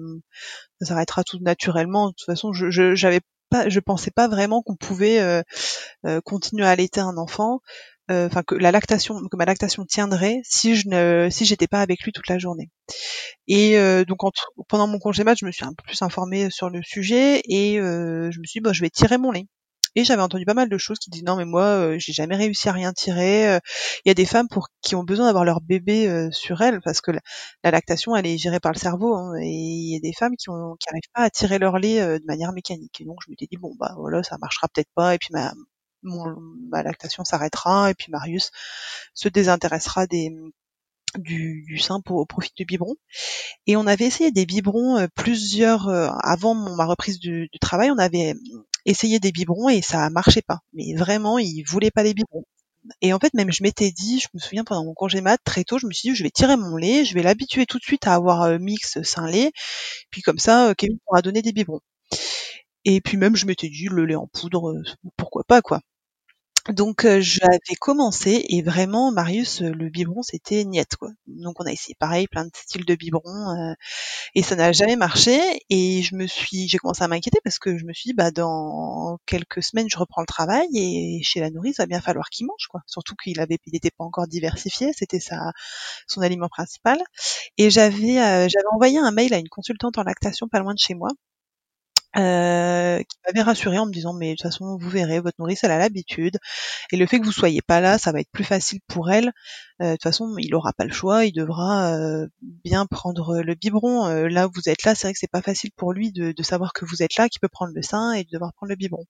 [0.81, 2.09] ça s'arrêtera tout naturellement.
[2.09, 5.43] De toute façon, je, je j'avais pas, je pensais pas vraiment qu'on pouvait euh,
[6.07, 7.61] euh continuer à allaiter un enfant,
[8.11, 11.81] euh, enfin que la lactation, que ma lactation tiendrait si je ne, si j'étais pas
[11.81, 12.71] avec lui toute la journée.
[13.49, 16.71] Et donc entre, pendant mon congé mat, je me suis un peu plus informée sur
[16.71, 19.47] le sujet et je me suis dit, bah, je vais tirer mon lait.
[19.95, 22.37] Et j'avais entendu pas mal de choses qui disent non mais moi euh, j'ai jamais
[22.37, 23.49] réussi à rien tirer.
[23.55, 23.59] Euh.
[24.05, 26.81] Il y a des femmes pour qui ont besoin d'avoir leur bébé euh, sur elles
[26.83, 27.21] parce que la,
[27.71, 30.49] lactation elle est gérée par le cerveau hein, et il y a des femmes qui
[30.49, 33.01] ont qui arrivent pas à tirer leur lait de manière mécanique.
[33.03, 35.53] Et donc je m'étais dit bon bah voilà ça marchera peut-être pas et puis ma
[36.03, 36.37] mon,
[36.71, 38.51] ma lactation s'arrêtera et puis Marius
[39.15, 40.33] se désintéressera des
[41.19, 42.95] du, du sein pour, au profit du biberon.
[43.67, 45.89] Et on avait essayé des biberons plusieurs
[46.25, 47.91] avant ma reprise du, travail.
[47.91, 48.35] On avait
[48.87, 50.61] essayer des biberons et ça marchait pas.
[50.73, 52.45] Mais vraiment, il voulait pas les biberons.
[53.01, 55.65] Et en fait, même je m'étais dit, je me souviens pendant mon congé mat, très
[55.65, 57.85] tôt, je me suis dit, je vais tirer mon lait, je vais l'habituer tout de
[57.85, 59.53] suite à avoir euh, mix sein-lait,
[60.11, 61.81] puis comme ça, euh, Kevin pourra donner des biberons.
[62.85, 64.83] Et puis même, je m'étais dit, le lait en poudre, euh,
[65.17, 65.81] pourquoi pas, quoi.
[66.69, 71.11] Donc j'avais commencé et vraiment Marius le biberon c'était niette quoi.
[71.27, 73.75] Donc on a essayé pareil plein de styles de biberon
[74.35, 77.77] et ça n'a jamais marché et je me suis j'ai commencé à m'inquiéter parce que
[77.79, 81.51] je me suis dit bah dans quelques semaines je reprends le travail et chez la
[81.51, 82.83] nourrice va bien falloir qu'il mange quoi.
[82.87, 83.59] Surtout qu'il avait
[83.99, 85.53] pas encore diversifié, c'était sa
[86.07, 86.99] son aliment principal
[87.59, 88.15] et j'avais
[88.49, 91.11] j'avais envoyé un mail à une consultante en lactation pas loin de chez moi
[92.17, 95.65] euh, qui m'avait rassuré en me disant mais de toute façon vous verrez votre nourrice
[95.65, 96.39] elle a l'habitude.
[96.93, 99.33] Et le fait que vous soyez pas là ça va être plus facile pour elle.
[99.81, 102.27] Euh, de toute façon il aura pas le choix il devra euh,
[102.65, 104.07] bien prendre le biberon.
[104.29, 106.73] Là vous êtes là c'est vrai que c'est pas facile pour lui de, de savoir
[106.73, 109.05] que vous êtes là qu'il peut prendre le sein et de devoir prendre le biberon.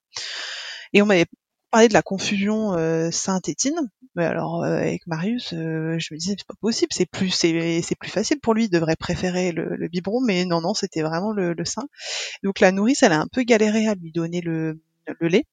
[0.92, 1.26] Et on m'avait
[1.72, 6.36] parler de la confusion euh, Saint-Étienne, mais alors euh, avec Marius, euh, je me disais
[6.38, 9.88] c'est pas possible, c'est plus c'est plus facile pour lui, il devrait préférer le, le
[9.88, 11.84] biberon, mais non non c'était vraiment le, le sein.
[12.44, 14.80] Donc la nourrice elle a un peu galéré à lui donner le,
[15.20, 15.46] le lait.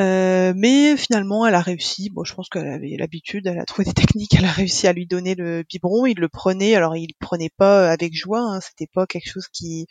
[0.00, 2.08] Euh, mais finalement, elle a réussi.
[2.10, 4.92] Bon, je pense qu'elle avait l'habitude, elle a trouvé des techniques, elle a réussi à
[4.92, 6.06] lui donner le biberon.
[6.06, 9.48] Il le prenait, alors il le prenait pas avec joie, hein, c'était pas quelque chose
[9.52, 9.86] qui,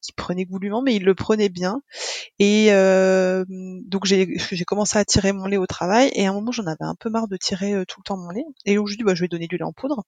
[0.00, 1.82] qui prenait goulûment, mais il le prenait bien.
[2.38, 4.26] Et euh, donc j'ai
[4.66, 7.10] commencé à tirer mon lait au travail, et à un moment j'en avais un peu
[7.10, 8.44] marre de tirer euh, tout le temps mon lait.
[8.64, 10.04] Et donc je dis bah je vais donner du lait en poudre.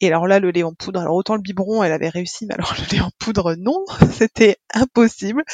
[0.00, 2.54] Et alors là, le lait en poudre, alors autant le biberon, elle avait réussi, mais
[2.54, 5.44] alors le lait en poudre, non, c'était impossible.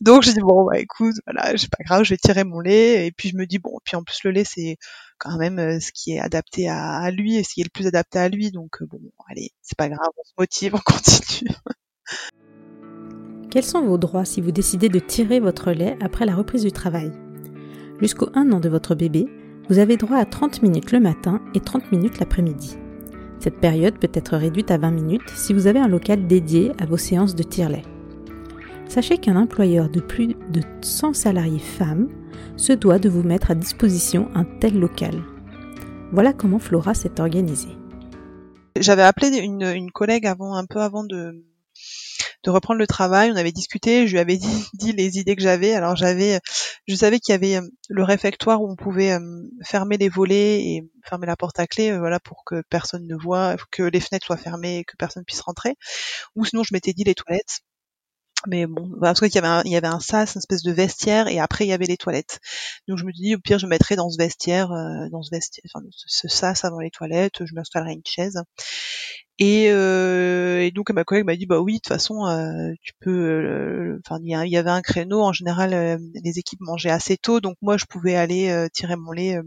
[0.00, 3.06] Donc j'ai dit bon bah écoute voilà c'est pas grave je vais tirer mon lait
[3.06, 4.76] et puis je me dis bon puis en plus le lait c'est
[5.18, 7.86] quand même euh, ce qui est adapté à, lui et ce qui est le plus
[7.86, 11.50] adapté à lui donc euh, bon allez c'est pas grave on se motive on continue.
[13.50, 16.72] Quels sont vos droits si vous décidez de tirer votre lait après la reprise du
[16.72, 17.10] travail?
[17.98, 19.26] Jusqu'au 1 an de votre bébé,
[19.70, 22.76] vous avez droit à 30 minutes le matin et 30 minutes l'après-midi.
[23.40, 26.86] Cette période peut être réduite à 20 minutes si vous avez un local dédié à
[26.86, 27.84] vos séances de tire-lait.
[28.88, 32.08] Sachez qu'un employeur de plus de 100 salariés femmes
[32.56, 35.22] se doit de vous mettre à disposition un tel local.
[36.10, 37.76] Voilà comment Flora s'est organisée.
[38.80, 41.44] J'avais appelé une, collègue avant, un peu avant de,
[42.46, 43.30] reprendre le travail.
[43.30, 45.74] On avait discuté, je lui avais dit, les idées que j'avais.
[45.74, 46.40] Alors j'avais,
[46.86, 49.20] je savais qu'il y avait euh, le réfectoire où on pouvait euh,
[49.66, 53.16] fermer les volets et fermer la porte à clé, euh, voilà, pour que personne ne
[53.16, 55.74] voit, que les fenêtres soient fermées et que personne puisse rentrer.
[56.36, 57.60] Ou sinon, je m'étais dit les toilettes
[58.46, 60.72] mais bon parce qu'il y avait un, il y avait un sas une espèce de
[60.72, 62.40] vestiaire et après il y avait les toilettes.
[62.86, 65.64] Donc je me dis au pire je mettrais dans ce vestiaire euh, dans ce vestiaire
[65.74, 68.40] enfin ce sas avant les toilettes je m'installerai une chaise.
[69.40, 72.92] Et, euh, et, donc ma collègue m'a dit bah oui de toute façon euh, tu
[73.00, 75.22] peux euh, enfin il y, avait un créneau.
[75.22, 77.40] En général euh, les équipes mangeaient assez tôt.
[77.40, 79.38] Donc moi je pouvais aller tirer mon lait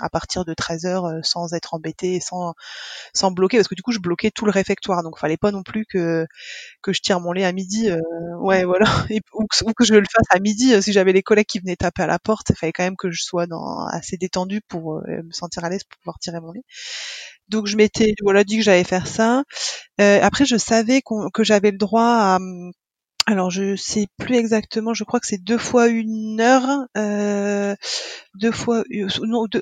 [0.00, 2.54] à partir de 13 heures euh, sans être embêté sans
[3.14, 5.02] sans bloquer parce que du coup je bloquais tout le réfectoire.
[5.02, 6.26] Donc fallait pas non plus que
[6.82, 8.00] que je tire mon lait à midi euh,
[8.40, 8.86] ouais voilà.
[9.34, 12.02] Ou, que, je le fasse à midi euh, si j'avais les collègues qui venaient taper
[12.02, 15.32] à la porte il fallait quand même que je sois dans assez détendu pour me
[15.32, 16.64] sentir à l'aise pour pouvoir tirer mon lait.
[17.48, 19.44] Donc je m'étais voilà dit que j'allais faire ça.
[19.98, 22.38] Après je savais que j'avais le droit à
[23.28, 27.74] alors je sais plus exactement, je crois que c'est deux fois une heure, euh,
[28.34, 29.08] deux fois euh,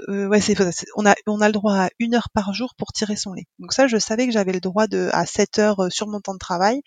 [0.08, 0.54] euh, ouais c'est
[0.96, 3.46] on a on a le droit à une heure par jour pour tirer son lait.
[3.58, 6.34] Donc ça je savais que j'avais le droit de à 7 heures sur mon temps
[6.34, 6.82] de travail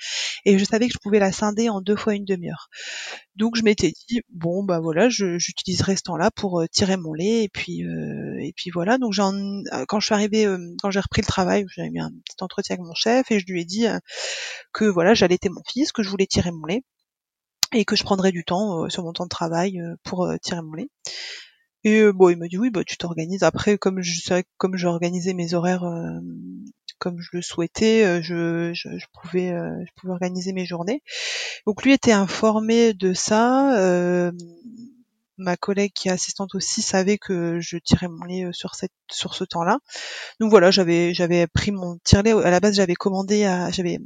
[0.45, 2.69] et je savais que je pouvais la scinder en deux fois une demi-heure.
[3.37, 7.43] Donc je m'étais dit bon bah voilà, j'utiliserai ce temps-là pour euh, tirer mon lait
[7.43, 8.97] et puis euh, et puis voilà.
[8.97, 9.31] Donc j'en
[9.87, 10.47] quand je suis arrivée,
[10.81, 13.45] quand j'ai repris le travail, j'avais mis un petit entretien avec mon chef et je
[13.45, 13.85] lui ai dit
[14.73, 16.83] que voilà j'allaitais mon fils, que je voulais tirer mon lait
[17.73, 20.89] et que je prendrais du temps sur mon temps de travail pour tirer mon lait.
[21.83, 23.43] Et bon, il m'a dit oui, bah tu t'organises.
[23.43, 25.85] Après, comme je comme j'ai organisé mes horaires
[26.99, 31.01] comme je le souhaitais, je, je, je pouvais, je pouvais organiser mes journées.
[31.65, 34.31] Donc lui était informé de ça.
[35.37, 39.35] ma collègue qui est assistante aussi savait que je tirais mon lait sur cette sur
[39.35, 39.79] ce temps-là.
[40.39, 42.33] Donc voilà, j'avais j'avais pris mon tire-lait.
[42.33, 43.99] À la base, j'avais commandé à j'avais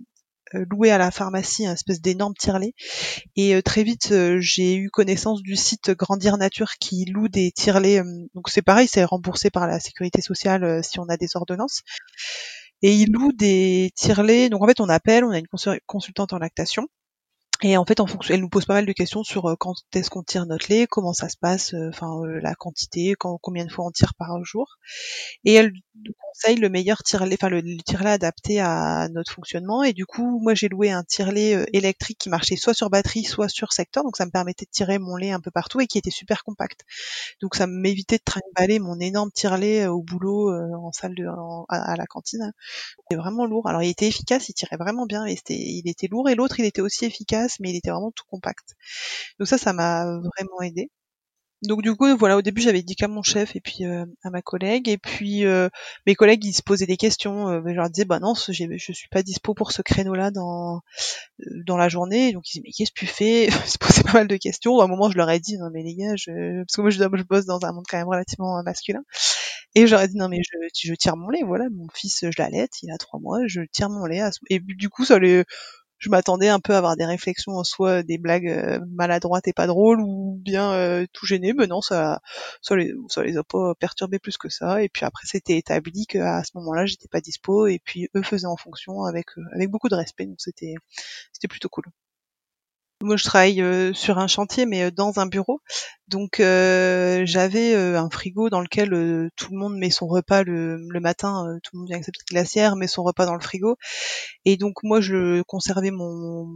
[0.53, 2.73] loué à la pharmacie un espèce d'énorme tire-lait
[3.37, 8.01] et très vite j'ai eu connaissance du site Grandir Nature qui loue des tire-lait
[8.35, 11.83] donc c'est pareil c'est remboursé par la sécurité sociale si on a des ordonnances
[12.81, 15.47] et il loue des tire-laits donc en fait on appelle on a une
[15.85, 16.87] consultante en lactation
[17.63, 19.75] et en fait, en fonction, elle nous pose pas mal de questions sur euh, quand
[19.93, 23.37] est-ce qu'on tire notre lait, comment ça se passe, euh, enfin euh, la quantité, quand,
[23.39, 24.79] combien de fois on tire par jour.
[25.45, 25.71] Et elle
[26.03, 29.83] nous conseille le meilleur tire-lait, enfin le, tire-lait adapté à notre fonctionnement.
[29.83, 33.49] Et du coup, moi j'ai loué un tire-lait électrique qui marchait soit sur batterie, soit
[33.49, 35.99] sur secteur, donc ça me permettait de tirer mon lait un peu partout et qui
[35.99, 36.81] était super compact.
[37.41, 41.27] Donc ça m'évitait de trimballer mon énorme tire-lait au boulot, en salle de,
[41.69, 42.53] à, la cantine.
[43.03, 43.67] C'était vraiment lourd.
[43.67, 46.27] Alors il était efficace, il tirait vraiment bien, mais c'était, il était lourd.
[46.29, 48.75] Et l'autre, il était aussi efficace mais il était vraiment tout compact.
[49.39, 50.89] Donc ça, ça m'a vraiment aidé.
[51.63, 54.31] Donc du coup, voilà, au début j'avais dit qu'à mon chef et puis euh, à
[54.31, 55.69] ma collègue, et puis euh,
[56.07, 57.49] mes collègues ils se posaient des questions.
[57.49, 60.81] Euh, je leur disais bah non, je suis pas dispo pour ce créneau-là dans
[61.67, 62.33] dans la journée.
[62.33, 63.45] Donc ils disaient mais qu'est-ce que tu fais?
[63.67, 64.79] Ils se posaient pas mal de questions.
[64.79, 66.63] À un moment je leur ai dit non mais les gars, je...
[66.63, 69.01] parce que moi je, je bosse dans un monde quand même relativement masculin,
[69.75, 70.57] et je leur ai dit non mais je,
[70.89, 71.43] je tire mon lait.
[71.45, 74.21] Voilà, mon fils je l'allaite, il a trois mois, je tire mon lait.
[74.49, 75.43] Et du coup ça les
[76.01, 79.53] je m'attendais un peu à avoir des réflexions en soi, des blagues euh, maladroites et
[79.53, 82.21] pas drôles, ou bien euh, tout gêné, mais non, ça,
[82.61, 84.83] ça les, ça les a pas perturbés plus que ça.
[84.83, 88.47] Et puis après, c'était établi qu'à ce moment-là, j'étais pas dispo, et puis eux faisaient
[88.47, 90.73] en fonction avec euh, avec beaucoup de respect, donc c'était
[91.31, 91.85] c'était plutôt cool.
[93.01, 95.61] Moi, je travaille euh, sur un chantier, mais euh, dans un bureau.
[96.07, 98.89] Donc, euh, j'avais un frigo dans lequel
[99.35, 101.57] tout le monde met son repas le, matin.
[101.63, 103.77] tout le monde vient avec sa petite glacière, met son repas dans le frigo.
[104.45, 106.47] Et donc, moi, je conservais mon,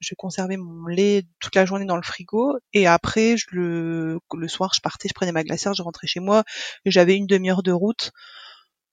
[0.00, 2.58] je conservais mon lait toute la journée dans le frigo.
[2.72, 6.44] Et après, le, le soir, je partais, je prenais ma glacière, je rentrais chez moi.
[6.84, 8.12] J'avais une demi-heure de route.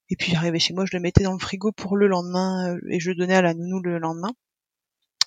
[0.10, 3.00] Et puis, j'arrivais chez moi, je le mettais dans le frigo pour le lendemain et
[3.00, 4.32] je le donnais à la nounou le lendemain.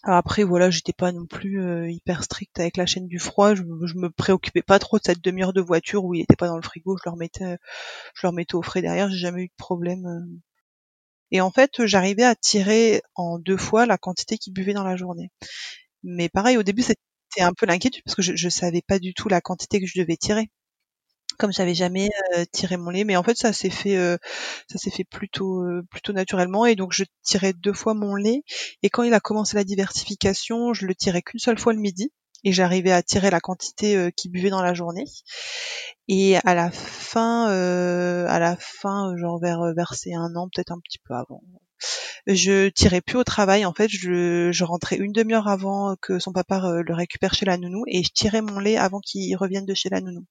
[0.02, 3.54] Après voilà, j'étais pas non plus euh, hyper stricte avec la chaîne du froid.
[3.54, 6.56] Je, me préoccupais pas trop de cette demi-heure de voiture où il était pas dans
[6.56, 6.96] le frigo.
[6.96, 7.58] Je leur mettais,
[8.14, 9.10] je leur mettais au frais derrière.
[9.10, 10.06] J'ai jamais eu de problème.
[10.06, 10.38] Euh.
[11.30, 14.96] Et en fait, j'arrivais à tirer en deux fois la quantité qu'ils buvaient dans la
[14.96, 15.30] journée.
[16.02, 17.00] Mais pareil, au début, c'était
[17.40, 20.00] un peu l'inquiétude parce que je, je savais pas du tout la quantité que je
[20.00, 20.50] devais tirer
[21.38, 22.10] comme j'avais jamais
[22.52, 23.96] tiré mon lait mais en fait ça s'est fait
[24.70, 28.42] ça s'est fait plutôt euh, plutôt naturellement et donc je tirais deux fois mon lait
[28.82, 32.12] et quand il a commencé la diversification je le tirais qu'une seule fois le midi
[32.44, 35.04] et j'arrivais à tirer la quantité qu'il buvait dans la journée
[36.06, 40.98] et à la fin à la fin genre vers verser un an peut-être un petit
[40.98, 41.42] peu avant
[42.26, 46.32] je tirais plus au travail en fait je, je rentrais une demi-heure avant que son
[46.32, 49.74] papa le récupère chez la nounou et je tirais mon lait avant qu'il revienne de
[49.74, 50.24] chez la nounou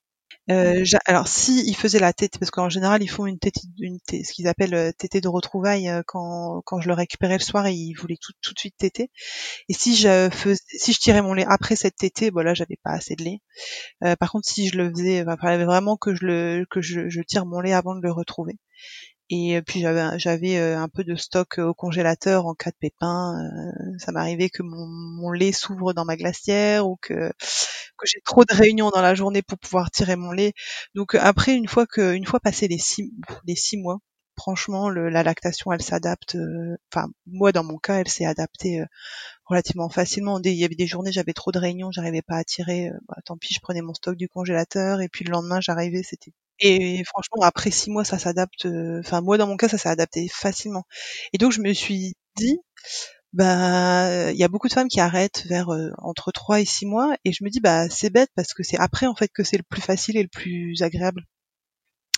[0.50, 4.00] euh, alors si ils faisaient la tête, parce qu'en général ils font une tête, une
[4.08, 7.66] ce qu'ils appellent euh, tétée de retrouvailles euh, quand, quand je le récupérais le soir
[7.68, 9.12] et ils voulaient tout, de suite téter.
[9.70, 10.30] Et si je
[10.68, 13.42] si je tirais mon lait après cette tétée, bon là j'avais pas assez de lait.
[14.18, 17.46] Par contre si je le faisais, il fallait vraiment que je le que je tire
[17.46, 18.58] mon lait avant de le retrouver.
[19.30, 23.36] Et puis j'avais j'avais un peu de stock au congélateur en cas de pépin.
[24.00, 27.32] ça m'arrivait que mon, mon lait s'ouvre dans ma glacière ou que
[27.98, 30.54] que j'ai trop de réunions dans la journée pour pouvoir tirer mon lait.
[30.96, 33.12] Donc après, une fois que, une fois passé les six,
[33.46, 34.00] les six mois,
[34.38, 36.36] franchement, le, la lactation, elle s'adapte.
[36.36, 38.86] Euh, enfin, moi, dans mon cas, elle s'est adaptée euh,
[39.46, 40.40] relativement facilement.
[40.44, 42.90] Il y avait des journées, j'avais trop de réunions, j'arrivais pas à tirer.
[42.90, 46.04] Euh, bah, tant pis, je prenais mon stock du congélateur et puis le lendemain, j'arrivais,
[46.04, 46.34] c'était.
[46.60, 48.67] Et franchement, après six mois, ça s'adapte.
[49.00, 50.84] Enfin, moi, dans mon cas, ça s'est adapté facilement.
[51.34, 52.58] Et donc, je me suis dit,
[53.34, 56.86] bah il y a beaucoup de femmes qui arrêtent vers euh, entre 3 et 6
[56.86, 59.43] mois et je me dis bah c'est bête parce que c'est après en fait que
[59.43, 61.24] c'est le plus facile et le plus agréable.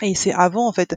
[0.01, 0.95] Et c'est avant en fait,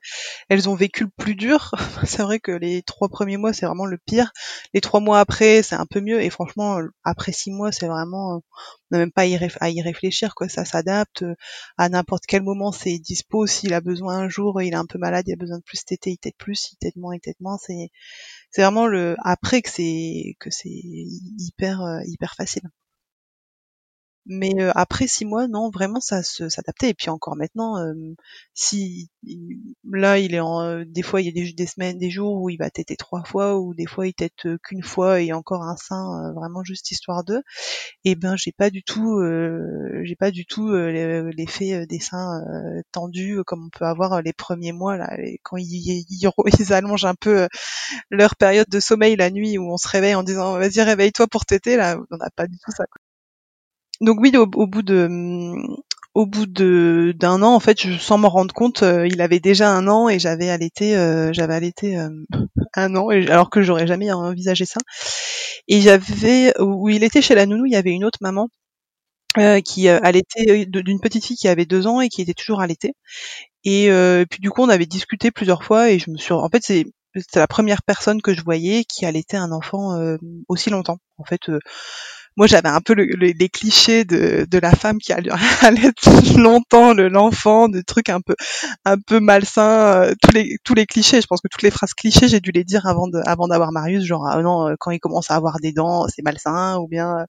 [0.49, 1.73] elles ont vécu le plus dur.
[2.07, 4.33] c'est vrai que les trois premiers mois c'est vraiment le pire.
[4.75, 8.37] Les trois mois après c'est un peu mieux et franchement après six mois c'est vraiment
[8.37, 8.43] on
[8.91, 10.49] n'a même pas à y, réfléchir quoi.
[10.49, 11.25] Ça s'adapte
[11.79, 13.47] à n'importe quel moment c'est dispo.
[13.47, 15.85] S'il a besoin un jour, il est un peu malade, il a besoin de plus
[15.85, 17.59] tété, il tète plus, il tète moins, il tète moins.
[17.61, 17.91] C'est
[18.51, 20.69] c'est vraiment le après que c'est que c'est
[21.39, 22.63] hyper euh, hyper facile.
[24.27, 26.91] Mais après six mois, non, vraiment, ça s'adaptait.
[26.91, 27.77] Et puis encore maintenant,
[28.55, 29.11] si
[29.91, 32.49] là, il est en, des fois, il y a des, des, semaines, des jours où
[32.51, 35.77] il va téter trois fois, ou des fois, il tète qu'une fois et encore un
[35.77, 37.43] sein, vraiment juste histoire d'eux.
[38.05, 39.21] Et ben, j'ai pas du tout,
[40.05, 42.43] j'ai pas du tout l'effet des seins
[42.93, 47.49] tendus comme on peut avoir les premiers mois là, quand ils, ils, allongent un peu
[48.11, 51.47] leur période de sommeil la nuit où on se réveille en disant vas-y réveille-toi pour
[51.47, 52.87] téter là, on n'a pas du tout ça.
[52.87, 53.01] Quoi
[54.01, 55.09] donc oui, au, bout de
[56.15, 59.41] au bout de d'un an, en fait, je, sans m'en rendre compte, euh, il avait
[59.41, 62.11] déjà un an et j'avais allaité, euh, j'avais allaité euh,
[62.75, 64.79] un an, alors que j'aurais jamais envisagé ça.
[65.69, 68.49] Et j'avais, où il était chez la nounou, il y avait une autre maman
[69.65, 72.93] qui allaitait d'une petite fille qui avait deux ans et qui était toujours allaitée.
[73.65, 73.89] Et
[74.31, 76.85] puis du coup, on avait discuté plusieurs fois et je me suis, en fait, c'est
[77.15, 79.97] c'est la première personne que je voyais qui allaitait un enfant
[80.49, 80.99] aussi longtemps.
[81.19, 81.51] En fait
[82.37, 85.31] moi j'avais un peu le, les clichés de, de la femme qui allait
[86.37, 88.35] longtemps le l'enfant, de trucs un peu
[88.85, 91.21] un peu malsains, euh, tous les tous les clichés.
[91.21, 93.73] Je pense que toutes les phrases clichés j'ai dû les dire avant de avant d'avoir
[93.73, 96.89] Marius, genre ah non euh, quand il commence à avoir des dents c'est malsain ou
[96.89, 97.25] bien euh,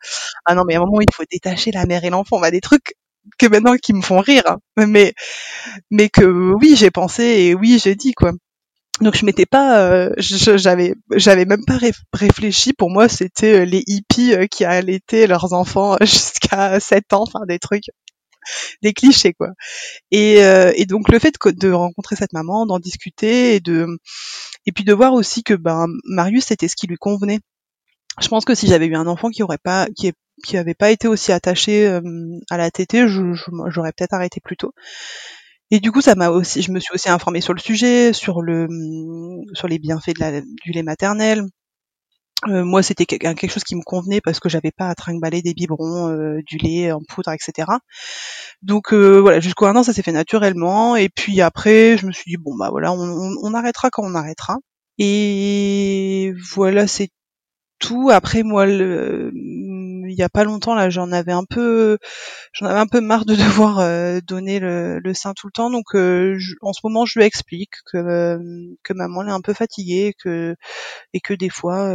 [0.45, 2.61] ah non mais à un moment il faut détacher la mère et l'enfant, va des
[2.61, 2.95] trucs
[3.39, 4.57] que maintenant qui me font rire, hein.
[4.87, 5.13] mais
[5.91, 8.31] mais que oui j'ai pensé et oui j'ai dit quoi.
[9.01, 11.79] Donc je m'étais pas, euh, j'avais, j'avais même pas
[12.13, 12.73] réfléchi.
[12.73, 17.45] Pour moi, c'était euh, les hippies euh, qui allaitaient leurs enfants jusqu'à 7 ans, enfin
[17.47, 17.85] des trucs,
[18.83, 19.49] des clichés quoi.
[20.11, 20.35] Et,
[20.75, 23.87] et donc le fait de, rencontrer cette maman, d'en discuter et de,
[24.65, 27.39] et puis de voir aussi que ben Marius c'était ce qui lui convenait.
[28.21, 30.11] Je pense que si j'avais eu un enfant qui aurait pas, qui,
[30.43, 31.87] qui avait pas été aussi attaché
[32.49, 34.73] à la tétée, j'aurais peut-être arrêté plus tôt.
[35.73, 38.43] Et du coup, ça m'a aussi, je me suis aussi informée sur le sujet, sur
[38.43, 38.67] le,
[39.53, 41.47] sur les bienfaits de la, du lait maternel.
[42.47, 45.55] Euh, moi, c'était quelque chose qui me convenait parce que j'avais pas à trimballer des
[45.55, 47.71] biberons, euh, du lait en poudre, etc.
[48.61, 50.95] Donc euh, voilà, jusqu'au un an, ça s'est fait naturellement.
[50.95, 54.13] Et puis après, je me suis dit bon bah voilà, on, on arrêtera quand on
[54.13, 54.57] arrêtera.
[54.99, 57.09] Et voilà, c'est
[57.79, 58.09] tout.
[58.11, 59.31] Après, moi, le,
[60.13, 61.97] il y a pas longtemps là, j'en avais un peu,
[62.53, 65.69] j'en avais un peu marre de devoir euh, donner le, le, sein tout le temps.
[65.69, 68.39] Donc, euh, en ce moment, je lui explique que euh,
[68.83, 70.55] que maman est un peu fatiguée, que
[71.13, 71.89] et que des fois,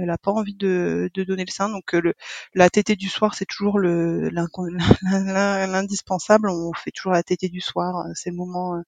[0.00, 1.68] elle a pas envie de, de donner le sein.
[1.68, 2.14] Donc, le,
[2.54, 4.28] la tétée du soir, c'est toujours le
[5.02, 6.50] l'indispensable.
[6.50, 8.06] On fait toujours la tétée du soir.
[8.14, 8.82] C'est le moment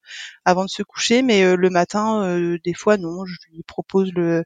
[0.45, 1.21] avant de se coucher.
[1.21, 3.25] Mais le matin, des fois, non.
[3.25, 4.43] Je lui propose le,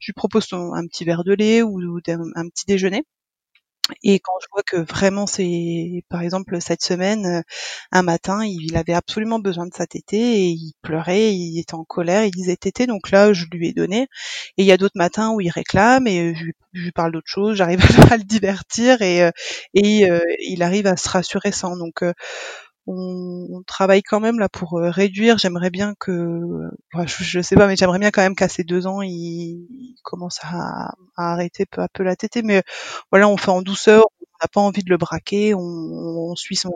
[0.00, 3.04] je lui propose un petit verre de lait ou un petit déjeuner.
[4.02, 7.42] Et quand je vois que vraiment c'est, par exemple cette semaine, euh,
[7.92, 11.84] un matin, il avait absolument besoin de sa tétée et il pleurait, il était en
[11.84, 14.08] colère, il disait tétée, donc là je lui ai donné.
[14.56, 16.44] Et il y a d'autres matins où il réclame et euh, je,
[16.80, 17.80] lui parle d'autre chose, j'arrive
[18.12, 19.30] à le divertir et, euh,
[19.74, 20.08] et
[20.40, 21.76] il arrive à se rassurer sans.
[21.76, 22.02] Donc
[22.86, 25.38] on, travaille quand même là pour réduire.
[25.38, 26.40] J'aimerais bien que,
[27.06, 30.94] je, sais pas, mais j'aimerais bien quand même qu'à ces deux ans, il, commence à,
[31.16, 32.42] arrêter peu à peu la tétée.
[32.42, 32.62] Mais
[33.10, 34.04] voilà, on fait en douceur.
[34.20, 35.54] On n'a pas envie de le braquer.
[35.54, 36.72] On, suit son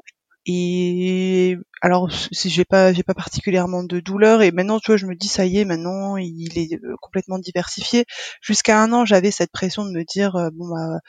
[0.46, 5.06] et alors si j'ai pas j'ai pas particulièrement de douleur et maintenant tu vois je
[5.06, 8.06] me dis ça y est maintenant il est complètement diversifié
[8.40, 11.00] jusqu'à un an j'avais cette pression de me dire bon bah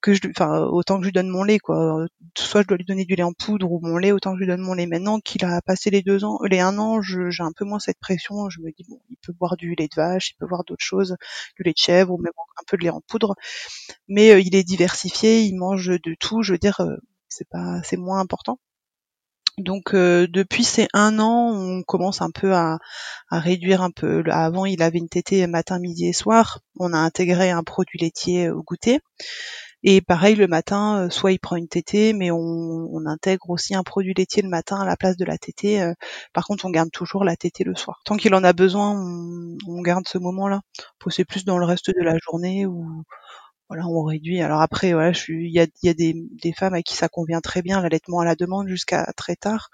[0.00, 2.06] que je, enfin, autant que je lui donne mon lait, quoi.
[2.36, 4.40] Soit je dois lui donner du lait en poudre ou mon lait, autant que je
[4.44, 4.86] lui donne mon lait.
[4.86, 7.98] Maintenant qu'il a passé les deux ans, les un an, j'ai un peu moins cette
[7.98, 8.48] pression.
[8.48, 10.84] Je me dis bon, il peut boire du lait de vache, il peut boire d'autres
[10.84, 11.16] choses,
[11.56, 13.34] du lait de chèvre ou même un peu de lait en poudre.
[14.08, 16.42] Mais euh, il est diversifié, il mange de tout.
[16.42, 16.96] Je veux dire, euh,
[17.28, 18.58] c'est pas, c'est moins important.
[19.58, 22.78] Donc euh, depuis ces un an, on commence un peu à,
[23.28, 24.22] à, réduire un peu.
[24.30, 26.60] Avant, il avait une tétée matin, midi et soir.
[26.78, 29.00] On a intégré un produit laitier au goûter.
[29.84, 33.84] Et pareil, le matin, euh, soit il prend une tétée, mais on, intègre aussi un
[33.84, 35.80] produit laitier le matin à la place de la tétée.
[35.80, 35.94] Euh.
[36.32, 38.00] Par contre, on garde toujours la tétée le soir.
[38.04, 38.92] Tant qu'il en a besoin,
[39.66, 40.60] on, garde ce moment-là.
[41.10, 43.04] C'est plus dans le reste de la journée où
[43.68, 44.42] voilà, on réduit.
[44.42, 47.40] Alors après, voilà, il y a, y a des, des, femmes à qui ça convient
[47.40, 49.70] très bien, l'allaitement à la demande jusqu'à très tard.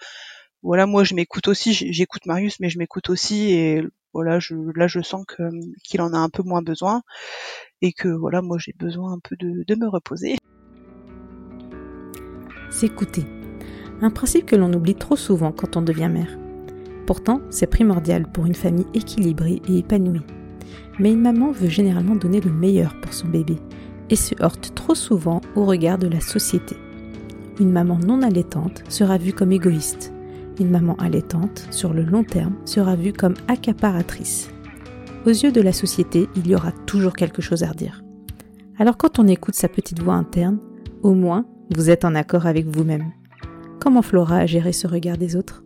[0.62, 3.83] Voilà, moi je m'écoute aussi, j'écoute Marius, mais je m'écoute aussi et
[4.14, 5.42] voilà, je, là je sens que
[5.83, 7.03] qu'il en a un peu moins besoin
[7.83, 10.37] et que voilà, moi j'ai besoin un peu de, de me reposer.
[12.70, 13.27] S'écouter.
[14.00, 16.38] Un principe que l'on oublie trop souvent quand on devient mère.
[17.07, 20.22] Pourtant, c'est primordial pour une famille équilibrée et épanouie.
[20.98, 23.57] Mais une maman veut généralement donner le meilleur pour son bébé
[24.11, 26.77] et se heurte trop souvent au regard de la société.
[27.61, 30.13] Une maman non allaitante sera vue comme égoïste.
[30.61, 34.50] Une maman allaitante, sur le long terme, sera vue comme accaparatrice.
[35.27, 38.02] Aux yeux de la société, il y aura toujours quelque chose à redire.
[38.79, 40.61] Alors quand on écoute sa petite voix interne,
[41.02, 43.13] au moins Vous êtes en accord avec vous-même.
[43.81, 45.65] Comment Flora a géré ce regard des autres?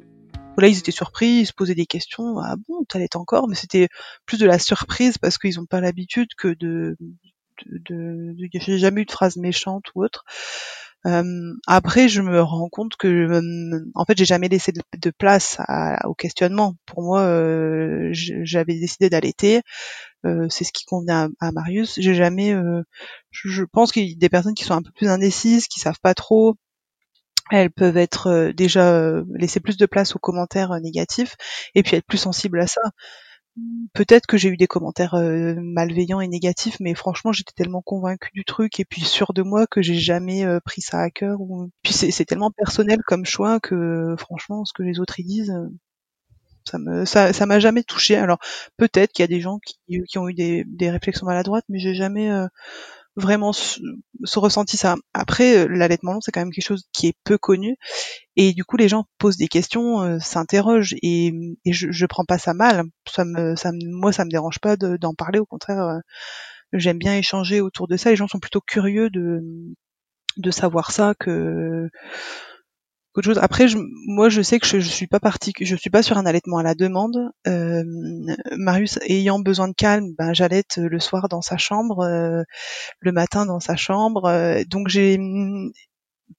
[0.57, 2.39] Là, ils étaient surpris, ils se posaient des questions.
[2.39, 3.49] Ah bon, t'allais encore?
[3.49, 3.89] Mais c'était
[4.26, 6.97] plus de la surprise parce qu'ils n'ont pas l'habitude que de...
[7.66, 10.24] de, de, de jamais eu de phrase méchante ou autre.
[11.09, 15.56] Euh, après, je me rends compte que, euh, en fait, j'ai jamais laissé de, place
[15.61, 16.74] à, au questionnement.
[16.86, 19.62] Pour moi, euh, j'avais décidé d'allaiter.
[20.24, 21.94] c'est ce qui convenait à, Marius.
[21.98, 22.54] J'ai jamais.
[23.30, 25.80] Je, je, pense qu'il y a des personnes qui sont un peu plus indécises, qui
[25.80, 26.56] savent pas trop.
[27.50, 31.36] Elles peuvent être déjà laisser plus de place aux commentaires négatifs
[31.74, 32.82] et puis être plus sensibles à ça
[33.92, 38.30] peut-être que j'ai eu des commentaires euh, malveillants et négatifs, mais franchement, j'étais tellement convaincue
[38.34, 41.40] du truc et puis sûre de moi que j'ai jamais euh, pris ça à cœur.
[41.40, 41.70] Ou...
[41.82, 45.68] Puis c'est tellement personnel comme choix que franchement, ce que les autres y disent, euh,
[46.64, 48.16] ça me ça m'a jamais touché.
[48.16, 48.38] Alors
[48.76, 52.30] peut-être qu'il y a des gens qui, ont eu des réflexions maladroites, mais j'ai jamais
[53.18, 53.80] vraiment ce,
[54.36, 54.96] ressenti ça.
[55.14, 57.76] Après, l'allaitement long, c'est quand même quelque chose qui est peu connu
[58.36, 61.32] et du coup, les gens posent des questions, euh, s'interrogent, et,
[61.64, 62.84] et je, je prends pas ça mal.
[63.10, 65.40] Ça me, ça me, moi, ça me dérange pas d'en parler.
[65.40, 65.98] Au contraire, euh,
[66.72, 68.10] j'aime bien échanger autour de ça.
[68.10, 69.40] Les gens sont plutôt curieux de,
[70.36, 71.88] de savoir ça que
[73.40, 76.18] Après, je, moi, je sais que je, je suis pas partie, je suis pas sur
[76.18, 77.16] un allaitement à la demande.
[77.46, 77.82] Euh,
[78.56, 82.42] Marius ayant besoin de calme, ben j'allaite le soir dans sa chambre, euh,
[83.00, 84.26] le matin dans sa chambre.
[84.26, 85.18] Euh, donc j'ai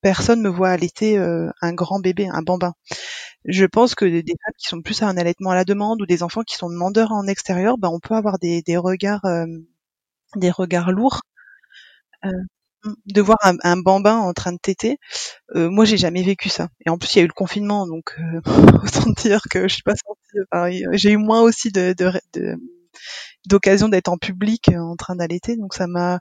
[0.01, 2.73] personne me voit allaiter euh, un grand bébé, un bambin.
[3.45, 6.05] Je pense que des femmes qui sont plus à un allaitement à la demande ou
[6.05, 9.45] des enfants qui sont demandeurs en extérieur, ben on peut avoir des, des regards, euh,
[10.35, 11.21] des regards lourds.
[12.85, 14.97] Euh, de voir un, bambin en train de téter,
[15.55, 16.69] moi j'ai jamais vécu ça.
[16.85, 18.15] Et en plus il y a eu le confinement, donc
[18.83, 20.83] autant dire que je suis pas sentie.
[20.93, 22.57] j'ai eu moins aussi de, de, de
[23.45, 25.57] d'occasion d'être en public en train d'allaiter.
[25.57, 26.19] Donc ça m'a,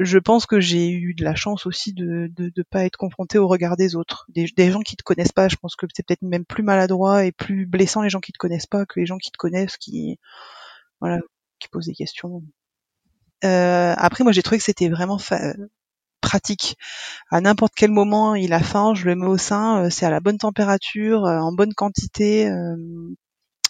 [0.00, 3.38] je pense que j'ai eu de la chance aussi de de, de pas être confrontée
[3.38, 5.48] au regard des autres, des, gens qui te connaissent pas.
[5.48, 8.38] Je pense que c'est peut-être même plus maladroit et plus blessant les gens qui te
[8.38, 10.18] connaissent pas que les gens qui te connaissent, qui
[11.00, 11.20] voilà,
[11.60, 12.42] qui posent des questions.
[13.44, 15.18] Euh, après, moi j'ai trouvé que c'était vraiment
[16.20, 16.76] pratique.
[17.30, 20.10] À n'importe quel moment, il a faim, je le mets au sein, euh, c'est à
[20.10, 22.48] la bonne température, euh, en bonne quantité.
[22.48, 22.76] Euh,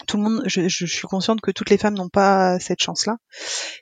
[0.06, 3.18] tout le monde, je, je, suis consciente que toutes les femmes n'ont pas cette chance-là.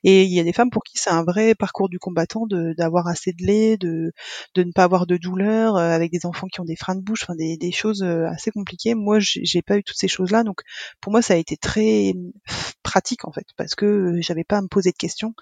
[0.05, 2.47] Et il y a des femmes pour qui c'est un vrai parcours du combattant
[2.77, 4.13] d'avoir assez de lait, de,
[4.55, 7.23] de ne pas avoir de douleur, avec des enfants qui ont des freins de bouche,
[7.23, 8.95] enfin des, des choses assez compliquées.
[8.95, 10.61] Moi, j'ai pas eu toutes ces choses-là, donc
[11.01, 12.13] pour moi, ça a été très
[12.83, 15.35] pratique en fait, parce que j'avais pas à me poser de questions.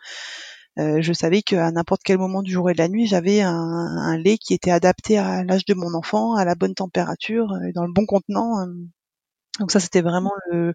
[0.79, 3.53] Euh, je savais qu'à n'importe quel moment du jour et de la nuit, j'avais un,
[3.53, 7.87] un, lait qui était adapté à l'âge de mon enfant, à la bonne température, dans
[7.87, 8.67] le bon contenant.
[9.61, 10.75] Donc ça, c'était vraiment le,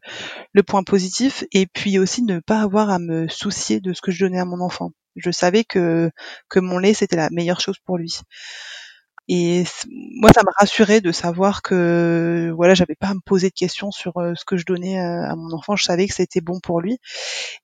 [0.54, 1.44] le, point positif.
[1.52, 4.46] Et puis aussi ne pas avoir à me soucier de ce que je donnais à
[4.46, 4.92] mon enfant.
[5.16, 6.10] Je savais que,
[6.50, 8.22] que mon lait, c'était la meilleure chose pour lui.
[9.28, 9.64] Et
[10.20, 13.92] moi, ça m'a rassuré de savoir que voilà, j'avais pas à me poser de questions
[13.92, 15.76] sur euh, ce que je donnais à, mon enfant.
[15.76, 16.98] Je savais que c'était bon pour lui.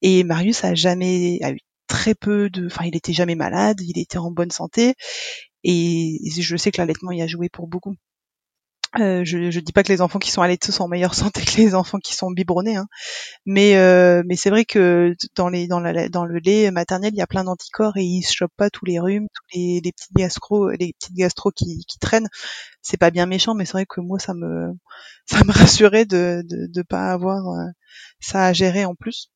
[0.01, 1.59] Et Marius a jamais a eu
[1.97, 4.93] très peu de, enfin, il était jamais malade, il était en bonne santé.
[5.63, 7.95] Et je sais que l'allaitement y a joué pour beaucoup.
[8.99, 11.43] Euh, je, ne dis pas que les enfants qui sont allaités sont en meilleure santé
[11.43, 12.87] que les enfants qui sont biberonnés, hein.
[13.45, 17.27] mais euh, mais c'est vrai que dans les dans, le lait maternel il y a
[17.27, 20.69] plein d'anticorps et ils se chopent pas tous les rhumes, tous les, les petites gastro,
[20.71, 22.29] les petites gastro qui, qui traînent.
[22.81, 24.73] C'est pas bien méchant, mais c'est vrai que moi ça me
[25.25, 27.65] ça me rassurait de de, de pas avoir euh,
[28.21, 29.31] ça à gérer en plus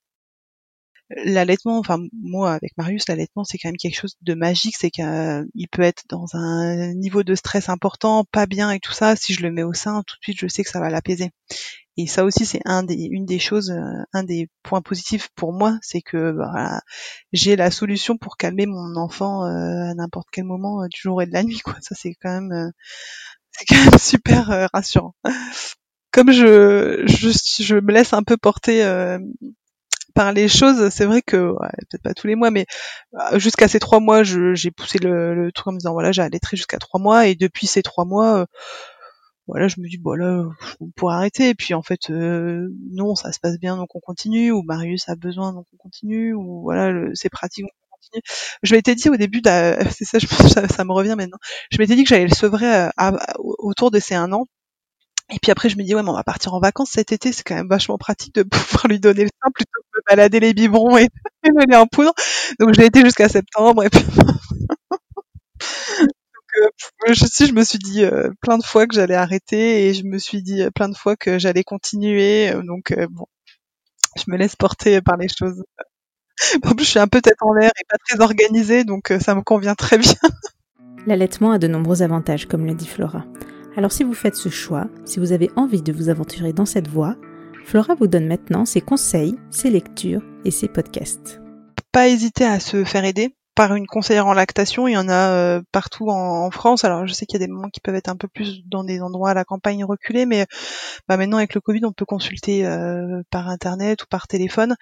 [1.25, 5.67] l'allaitement, enfin moi avec Marius, l'allaitement c'est quand même quelque chose de magique, c'est qu'il
[5.71, 9.15] peut être dans un niveau de stress important, pas bien et tout ça.
[9.15, 11.31] Si je le mets au sein, tout de suite je sais que ça va l'apaiser.
[11.97, 15.53] Et ça aussi c'est un des, une des choses, euh, un des points positifs pour
[15.53, 16.81] moi, c'est que bah,
[17.33, 21.21] j'ai la solution pour calmer mon enfant euh, à n'importe quel moment euh, du jour
[21.21, 21.59] et de la nuit.
[21.59, 21.75] Quoi.
[21.81, 22.71] Ça c'est quand même,
[23.51, 25.15] c'est quand même super rassurant
[26.11, 28.83] comme je, je, je, me laisse un peu porter
[30.13, 32.65] par les choses, c'est vrai que ouais, peut-être pas tous les mois, mais
[33.15, 36.23] euh, jusqu'à ces trois mois, j'ai poussé le, le, truc en me disant voilà, j'ai
[36.53, 38.45] jusqu'à trois mois, et depuis ces trois mois, euh,
[39.47, 41.49] voilà, je me dis bon on pourrait arrêter.
[41.49, 44.51] Et puis en fait, euh, non, ça se passe bien, donc on continue.
[44.51, 46.33] Ou Marius a besoin, donc on continue.
[46.33, 47.65] Ou voilà, c'est pratique.
[47.65, 48.21] On continue.
[48.63, 49.41] Je m'étais dit au début,
[49.91, 51.37] c'est ça, je, ça, ça, me revient maintenant.
[51.71, 52.89] Je m'étais dit que j'allais le sevrer
[53.37, 54.47] autour de ces un an
[55.31, 57.31] et puis après, je me dis, ouais, mais on va partir en vacances cet été,
[57.31, 60.39] c'est quand même vachement pratique de pouvoir lui donner le sein plutôt que de balader
[60.41, 61.07] les biberons et,
[61.43, 62.13] et donner en poudre.
[62.59, 63.83] Donc, j'ai été jusqu'à septembre.
[63.83, 64.03] Et puis...
[66.01, 66.67] Donc,
[67.07, 70.03] euh, je, je me suis dit euh, plein de fois que j'allais arrêter et je
[70.03, 72.51] me suis dit euh, plein de fois que j'allais continuer.
[72.63, 73.25] donc, bon,
[74.17, 75.63] je me laisse porter par les choses.
[76.65, 79.35] En plus, je suis un peu tête en l'air et pas très organisée, donc ça
[79.35, 80.15] me convient très bien.
[81.05, 83.23] L'allaitement a de nombreux avantages, comme le dit Flora.
[83.77, 86.89] Alors si vous faites ce choix, si vous avez envie de vous aventurer dans cette
[86.89, 87.15] voie,
[87.63, 91.39] Flora vous donne maintenant ses conseils, ses lectures et ses podcasts.
[91.93, 94.87] Pas hésiter à se faire aider par une conseillère en lactation.
[94.87, 96.83] Il y en a euh, partout en, France.
[96.83, 98.83] Alors je sais qu'il y a des moments qui peuvent être un peu plus dans
[98.83, 100.45] des endroits à la campagne reculée, mais
[101.07, 104.75] bah, maintenant avec le Covid, on peut consulter euh, par internet ou par téléphone.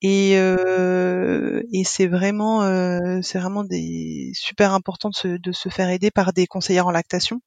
[0.00, 2.62] Et, euh, c'est vraiment,
[3.22, 6.92] c'est vraiment des super important de se, de se faire aider par des conseillères en
[6.92, 7.40] lactation.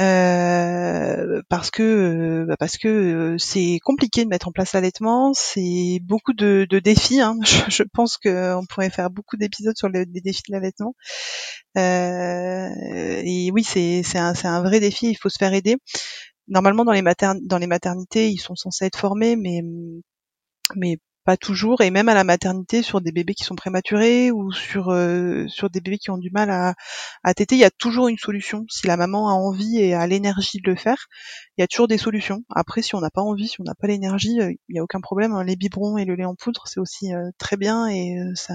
[0.00, 5.32] Euh, parce que euh, bah, parce que euh, c'est compliqué de mettre en place l'allaitement,
[5.34, 7.20] c'est beaucoup de, de défis.
[7.20, 7.36] Hein.
[7.44, 10.94] Je, je, pense qu'on pourrait faire beaucoup d'épisodes sur les, défis de l'allaitement.
[11.76, 12.68] Euh,
[13.24, 15.10] et oui, c'est c'est un, un vrai défi.
[15.10, 15.76] Il faut se faire aider.
[16.48, 17.02] Normalement, dans les,
[17.42, 19.62] dans les maternités, ils sont censés être formés, mais
[20.76, 20.98] mais
[21.28, 24.88] pas toujours, et même à la maternité sur des bébés qui sont prématurés ou sur
[24.88, 26.74] euh, sur des bébés qui ont du mal à,
[27.22, 28.64] à téter, il y a toujours une solution.
[28.70, 31.08] Si la maman a envie et a l'énergie de le faire,
[31.58, 32.44] il y a toujours des solutions.
[32.48, 34.82] Après, si on n'a pas envie, si on n'a pas l'énergie, euh, il n'y a
[34.82, 35.32] aucun problème.
[35.34, 35.44] Hein.
[35.44, 38.54] Les biberons et le lait en poudre, c'est aussi euh, très bien et ça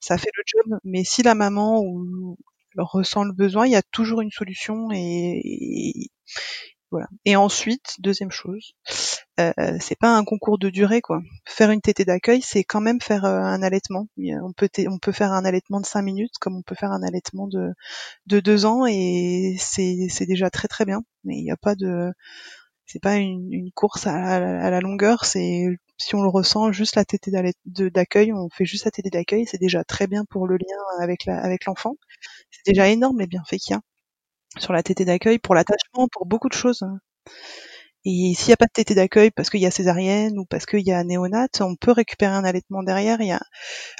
[0.00, 0.78] ça fait le job.
[0.84, 2.38] Mais si la maman ou
[2.78, 6.10] ressent le besoin, il y a toujours une solution et et
[7.36, 8.74] ensuite, deuxième chose,
[9.40, 11.20] euh, c'est pas un concours de durée quoi.
[11.46, 14.08] Faire une tétée d'accueil, c'est quand même faire euh, un allaitement.
[14.18, 17.72] On peut faire un allaitement de 5 minutes comme on peut faire un allaitement de
[18.26, 21.02] de 2 ans et c'est déjà très très bien.
[21.24, 22.12] Mais il n'y a pas de
[22.86, 24.40] c'est pas une, course à,
[24.70, 25.66] la longueur, c'est
[25.96, 27.30] si on le ressent juste la tétée
[27.66, 31.26] d'accueil, on fait juste la tétée d'accueil, c'est déjà très bien pour le lien avec
[31.28, 31.96] avec l'enfant.
[32.50, 33.80] C'est déjà énorme les bienfaits qu'il y a
[34.58, 36.84] sur la tétée d'accueil, pour l'attachement, pour beaucoup de choses.
[38.06, 40.66] Et s'il n'y a pas de tétée d'accueil parce qu'il y a césarienne ou parce
[40.66, 43.20] qu'il y a néonate, on peut récupérer un allaitement derrière.
[43.22, 43.40] Il y a,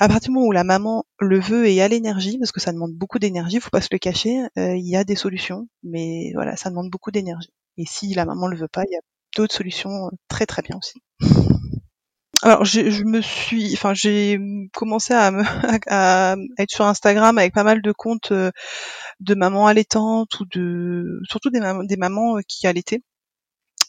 [0.00, 2.72] à partir du moment où la maman le veut et a l'énergie, parce que ça
[2.72, 6.32] demande beaucoup d'énergie, faut pas se le cacher, euh, il y a des solutions, mais
[6.34, 7.50] voilà, ça demande beaucoup d'énergie.
[7.78, 9.00] Et si la maman le veut pas, il y a
[9.36, 11.00] d'autres solutions très très bien aussi.
[12.44, 14.38] Alors je, je, me suis, enfin j'ai
[14.74, 15.42] commencé à, me,
[15.88, 18.50] à, être sur Instagram avec pas mal de comptes euh,
[19.20, 23.00] de mamans allaitantes ou de surtout des, mamans, des mamans euh, qui allaitaient.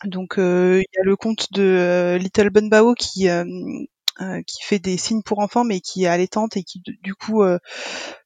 [0.06, 3.28] Donc euh, il y a le compte de Little Bunbao qui
[4.48, 7.44] qui fait des signes pour enfants mais qui est allaitante et qui du coup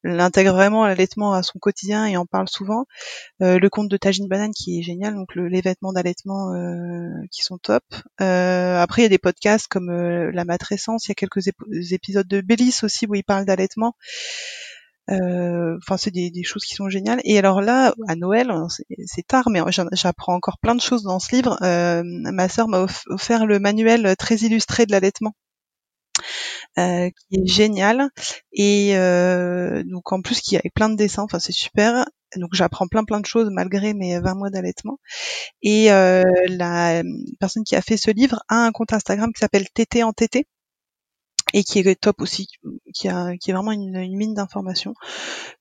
[0.03, 2.85] l'intègre vraiment l'allaitement à son quotidien et en parle souvent.
[3.39, 6.53] le compte de Tajine Banane qui est génial, donc les vêtements d'allaitement
[7.31, 7.83] qui sont top.
[8.19, 11.47] après il y a des podcasts comme La Matrescence, il y a quelques
[11.91, 13.95] épisodes de Bélis aussi où il parle d'allaitement.
[15.11, 17.21] Enfin, c'est des, des, choses qui sont géniales.
[17.23, 18.51] Et alors là, à Noël,
[19.05, 19.61] c'est tard, mais
[19.93, 21.57] j'apprends encore plein de choses dans ce livre.
[22.03, 25.33] ma sœur m'a offert le manuel très illustré de l'allaitement.
[26.77, 28.09] Euh, qui est génial
[28.53, 32.05] et euh, donc en plus qui avec plein de dessins, enfin c'est super.
[32.37, 34.99] Donc j'apprends plein plein de choses malgré mes 20 mois d'allaitement.
[35.63, 37.03] Et euh, la
[37.39, 40.45] personne qui a fait ce livre a un compte Instagram qui s'appelle TT en TT
[41.53, 42.47] et qui est top aussi,
[42.93, 44.93] qui, a, qui est vraiment une, une mine d'informations.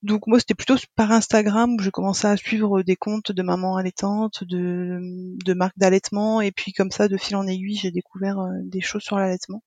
[0.02, 3.76] Donc moi c'était plutôt par Instagram où je commençais à suivre des comptes de mamans
[3.76, 4.98] allaitantes, de,
[5.44, 9.02] de marques d'allaitement, et puis comme ça de fil en aiguille j'ai découvert des choses
[9.02, 9.62] sur l'allaitement.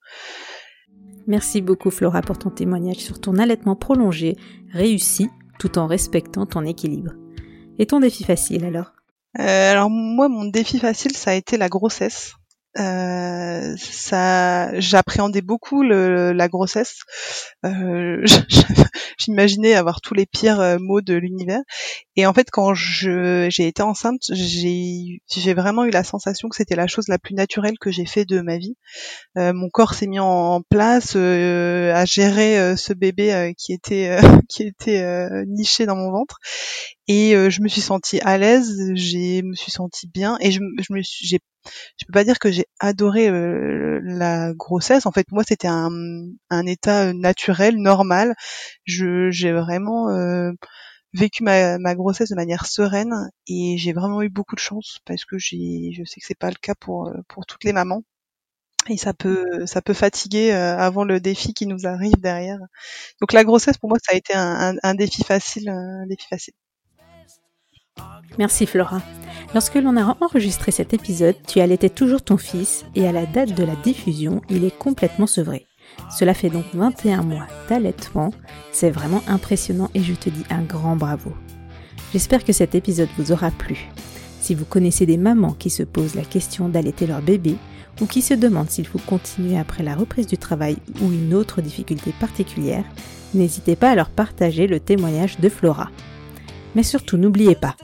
[1.27, 4.35] Merci beaucoup Flora pour ton témoignage sur ton allaitement prolongé,
[4.71, 5.29] réussi,
[5.59, 7.13] tout en respectant ton équilibre.
[7.79, 8.93] Et ton défi facile alors?
[9.39, 12.33] Euh, Alors moi, mon défi facile, ça a été la grossesse.
[12.79, 13.75] Euh,
[14.77, 16.99] j'appréhendais beaucoup la grossesse.
[17.65, 18.25] Euh,
[19.23, 21.61] J'imaginais avoir tous les pires euh, maux de l'univers.
[22.15, 26.55] Et en fait, quand je j'ai été enceinte, j'ai j'ai vraiment eu la sensation que
[26.55, 28.75] c'était la chose la plus naturelle que j'ai fait de ma vie.
[29.37, 34.17] Euh, mon corps s'est mis en, place euh, à gérer ce bébé qui était
[34.49, 36.39] qui était niché dans mon ventre.
[37.07, 40.93] Et je me suis sentie à l'aise, j'ai me suis sentie bien et je, je
[40.93, 41.39] me suis j'ai
[41.97, 45.05] je peux pas dire que j'ai adoré euh, la grossesse.
[45.05, 45.89] En fait, moi, c'était un,
[46.49, 48.33] un, état naturel, normal.
[48.85, 50.51] Je, j'ai vraiment euh,
[51.13, 55.37] vécu ma, grossesse de manière sereine et j'ai vraiment eu beaucoup de chance parce que
[55.37, 58.03] je sais que c'est pas le cas pour euh, pour toutes les mamans
[58.89, 62.59] et ça peut ça peut fatiguer avant le défi qui nous arrive derrière.
[63.21, 66.55] Donc la grossesse pour moi ça a été un défi facile, un défi facile.
[68.37, 69.01] Merci Flora.
[69.53, 73.53] Lorsque l'on a enregistré cet épisode, tu allaitais toujours ton fils et à la date
[73.53, 75.67] de la diffusion, il est complètement sevré.
[76.17, 78.31] Cela fait donc 21 mois d'allaitement.
[78.71, 81.33] C'est vraiment impressionnant et je te dis un grand bravo.
[82.11, 83.89] J'espère que cet épisode vous aura plu.
[84.41, 87.55] Si vous connaissez des mamans qui se posent la question d'allaiter leur bébé
[88.01, 91.61] ou qui se demandent s'il faut continuer après la reprise du travail ou une autre
[91.61, 92.83] difficulté particulière,
[93.33, 95.89] n'hésitez pas à leur partager le témoignage de Flora.
[96.75, 97.75] Mais surtout, n'oubliez pas,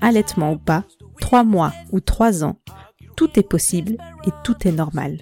[0.00, 0.84] allaitement ou pas,
[1.20, 2.56] 3 mois ou 3 ans,
[3.16, 3.96] tout est possible
[4.26, 5.18] et tout est normal,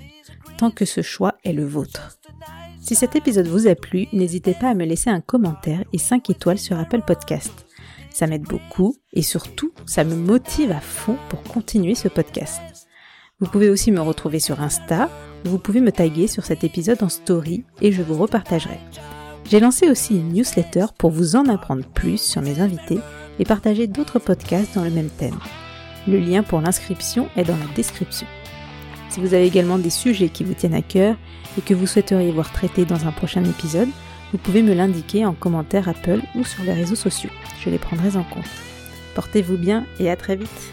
[0.59, 2.18] tant que ce choix est le vôtre.
[2.80, 6.28] Si cet épisode vous a plu, n'hésitez pas à me laisser un commentaire et 5
[6.30, 7.66] étoiles sur Apple Podcast.
[8.11, 12.61] Ça m'aide beaucoup et surtout, ça me motive à fond pour continuer ce podcast.
[13.40, 15.09] Vous pouvez aussi me retrouver sur Insta,
[15.44, 18.80] où vous pouvez me taguer sur cet épisode en story et je vous repartagerai.
[19.48, 22.98] J'ai lancé aussi une newsletter pour vous en apprendre plus sur mes invités
[23.38, 25.38] et partager d'autres podcasts dans le même thème.
[26.09, 28.26] Le lien pour l'inscription est dans la description.
[29.11, 31.16] Si vous avez également des sujets qui vous tiennent à cœur
[31.56, 33.88] et que vous souhaiteriez voir traités dans un prochain épisode,
[34.32, 37.30] vous pouvez me l'indiquer en commentaire Apple ou sur les réseaux sociaux.
[37.64, 38.44] Je les prendrai en compte.
[39.14, 40.72] Portez-vous bien et à très vite